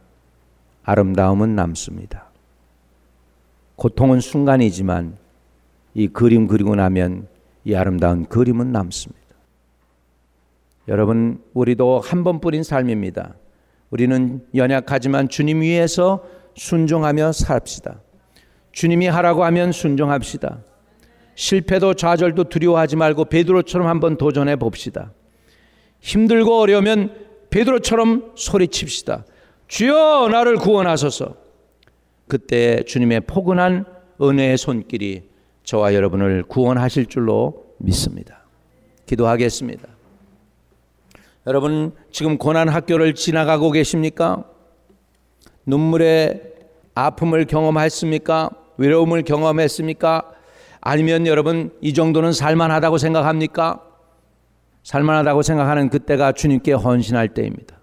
아름다움은 0.84 1.56
남습니다. 1.56 2.30
고통은 3.74 4.20
순간이지만 4.20 5.16
이 5.94 6.06
그림 6.06 6.46
그리고 6.46 6.76
나면 6.76 7.31
이 7.64 7.74
아름다운 7.74 8.26
그림은 8.26 8.72
남습니다. 8.72 9.20
여러분, 10.88 11.42
우리도 11.54 12.00
한 12.00 12.24
번뿐인 12.24 12.62
삶입니다. 12.62 13.34
우리는 13.90 14.44
연약하지만 14.54 15.28
주님 15.28 15.60
위에서 15.60 16.24
순종하며 16.56 17.32
삽시다. 17.32 18.00
주님이 18.72 19.06
하라고 19.06 19.44
하면 19.44 19.70
순종합시다. 19.70 20.60
실패도 21.34 21.94
좌절도 21.94 22.44
두려워하지 22.44 22.96
말고 22.96 23.26
베드로처럼 23.26 23.86
한번 23.86 24.16
도전해 24.16 24.56
봅시다. 24.56 25.12
힘들고 26.00 26.58
어려우면 26.60 27.14
베드로처럼 27.50 28.32
소리칩시다. 28.34 29.24
주여 29.68 30.28
나를 30.30 30.56
구원하소서. 30.56 31.36
그때 32.28 32.82
주님의 32.84 33.22
포근한 33.22 33.84
은혜의 34.20 34.58
손길이 34.58 35.31
저와 35.64 35.94
여러분을 35.94 36.42
구원하실 36.44 37.06
줄로 37.06 37.66
믿습니다. 37.78 38.42
기도하겠습니다. 39.06 39.88
여러분 41.46 41.92
지금 42.10 42.38
고난 42.38 42.68
학교를 42.68 43.14
지나가고 43.14 43.70
계십니까? 43.72 44.44
눈물의 45.66 46.52
아픔을 46.94 47.46
경험했습니까? 47.46 48.50
외로움을 48.76 49.22
경험했습니까? 49.22 50.32
아니면 50.80 51.26
여러분 51.26 51.70
이 51.80 51.94
정도는 51.94 52.32
살만하다고 52.32 52.98
생각합니까? 52.98 53.82
살만하다고 54.82 55.42
생각하는 55.42 55.88
그때가 55.90 56.32
주님께 56.32 56.72
헌신할 56.72 57.28
때입니다. 57.28 57.80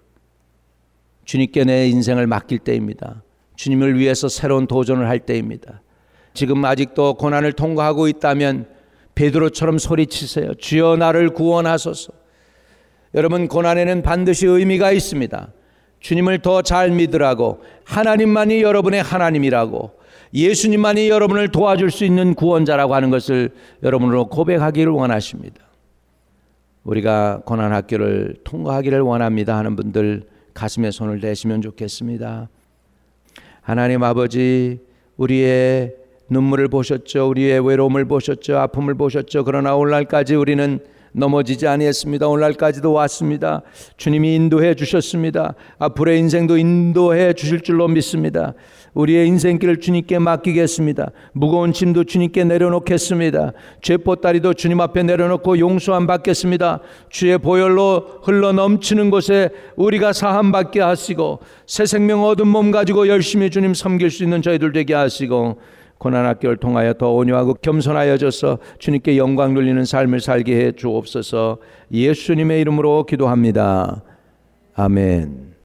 주님께 1.24 1.64
내 1.64 1.88
인생을 1.88 2.26
맡길 2.26 2.58
때입니다. 2.58 3.22
주님을 3.56 3.98
위해서 3.98 4.28
새로운 4.28 4.66
도전을 4.66 5.08
할 5.08 5.20
때입니다. 5.20 5.80
지금 6.34 6.64
아직도 6.64 7.14
고난을 7.14 7.52
통과하고 7.52 8.08
있다면 8.08 8.66
베드로처럼 9.14 9.78
소리치세요. 9.78 10.54
주여 10.54 10.96
나를 10.96 11.30
구원하소서. 11.30 12.12
여러분 13.14 13.48
고난에는 13.48 14.02
반드시 14.02 14.46
의미가 14.46 14.92
있습니다. 14.92 15.52
주님을 16.00 16.38
더 16.38 16.62
잘 16.62 16.90
믿으라고 16.90 17.62
하나님만이 17.84 18.62
여러분의 18.62 19.02
하나님이라고 19.02 19.98
예수님만이 20.32 21.08
여러분을 21.08 21.48
도와줄 21.48 21.90
수 21.90 22.04
있는 22.04 22.34
구원자라고 22.34 22.94
하는 22.94 23.10
것을 23.10 23.50
여러분으로 23.82 24.28
고백하기를 24.28 24.92
원하십니다. 24.92 25.60
우리가 26.84 27.42
고난 27.44 27.72
학교를 27.72 28.36
통과하기를 28.44 29.00
원합니다 29.00 29.56
하는 29.56 29.76
분들 29.76 30.22
가슴에 30.54 30.90
손을 30.90 31.20
대시면 31.20 31.62
좋겠습니다. 31.62 32.48
하나님 33.60 34.02
아버지 34.02 34.78
우리의 35.16 35.99
눈물을 36.30 36.68
보셨죠. 36.68 37.28
우리의 37.28 37.66
외로움을 37.66 38.06
보셨죠. 38.06 38.56
아픔을 38.58 38.94
보셨죠. 38.94 39.44
그러나 39.44 39.74
오늘날까지 39.74 40.36
우리는 40.36 40.78
넘어지지 41.12 41.66
아니했습니다. 41.66 42.28
오늘날까지도 42.28 42.92
왔습니다. 42.92 43.62
주님이 43.96 44.36
인도해 44.36 44.74
주셨습니다. 44.74 45.54
앞으로의 45.78 46.20
인생도 46.20 46.56
인도해 46.56 47.32
주실 47.32 47.62
줄로 47.62 47.88
믿습니다. 47.88 48.54
우리의 48.94 49.26
인생길을 49.28 49.80
주님께 49.80 50.18
맡기겠습니다. 50.18 51.10
무거운 51.32 51.72
짐도 51.72 52.04
주님께 52.04 52.44
내려놓겠습니다. 52.44 53.52
죄 53.82 53.96
보따리도 53.96 54.54
주님 54.54 54.80
앞에 54.80 55.02
내려놓고 55.02 55.58
용서함 55.58 56.06
받겠습니다. 56.06 56.80
주의 57.08 57.38
보혈로 57.38 58.20
흘러 58.22 58.52
넘치는 58.52 59.10
곳에 59.10 59.50
우리가 59.76 60.12
사함 60.12 60.52
받게 60.52 60.80
하시고 60.80 61.40
새 61.66 61.86
생명 61.86 62.24
얻은 62.24 62.46
몸 62.46 62.70
가지고 62.70 63.08
열심히 63.08 63.50
주님 63.50 63.74
섬길 63.74 64.10
수 64.10 64.22
있는 64.24 64.42
저희들 64.42 64.72
되게 64.72 64.94
하시고 64.94 65.58
고난 66.00 66.24
학교를 66.24 66.56
통하여 66.56 66.94
더 66.94 67.12
온유하고 67.12 67.54
겸손하여져서 67.60 68.58
주님께 68.78 69.18
영광 69.18 69.52
돌리는 69.52 69.84
삶을 69.84 70.20
살게 70.20 70.56
해 70.58 70.72
주옵소서 70.72 71.58
예수님의 71.92 72.62
이름으로 72.62 73.04
기도합니다. 73.04 74.02
아멘. 74.74 75.49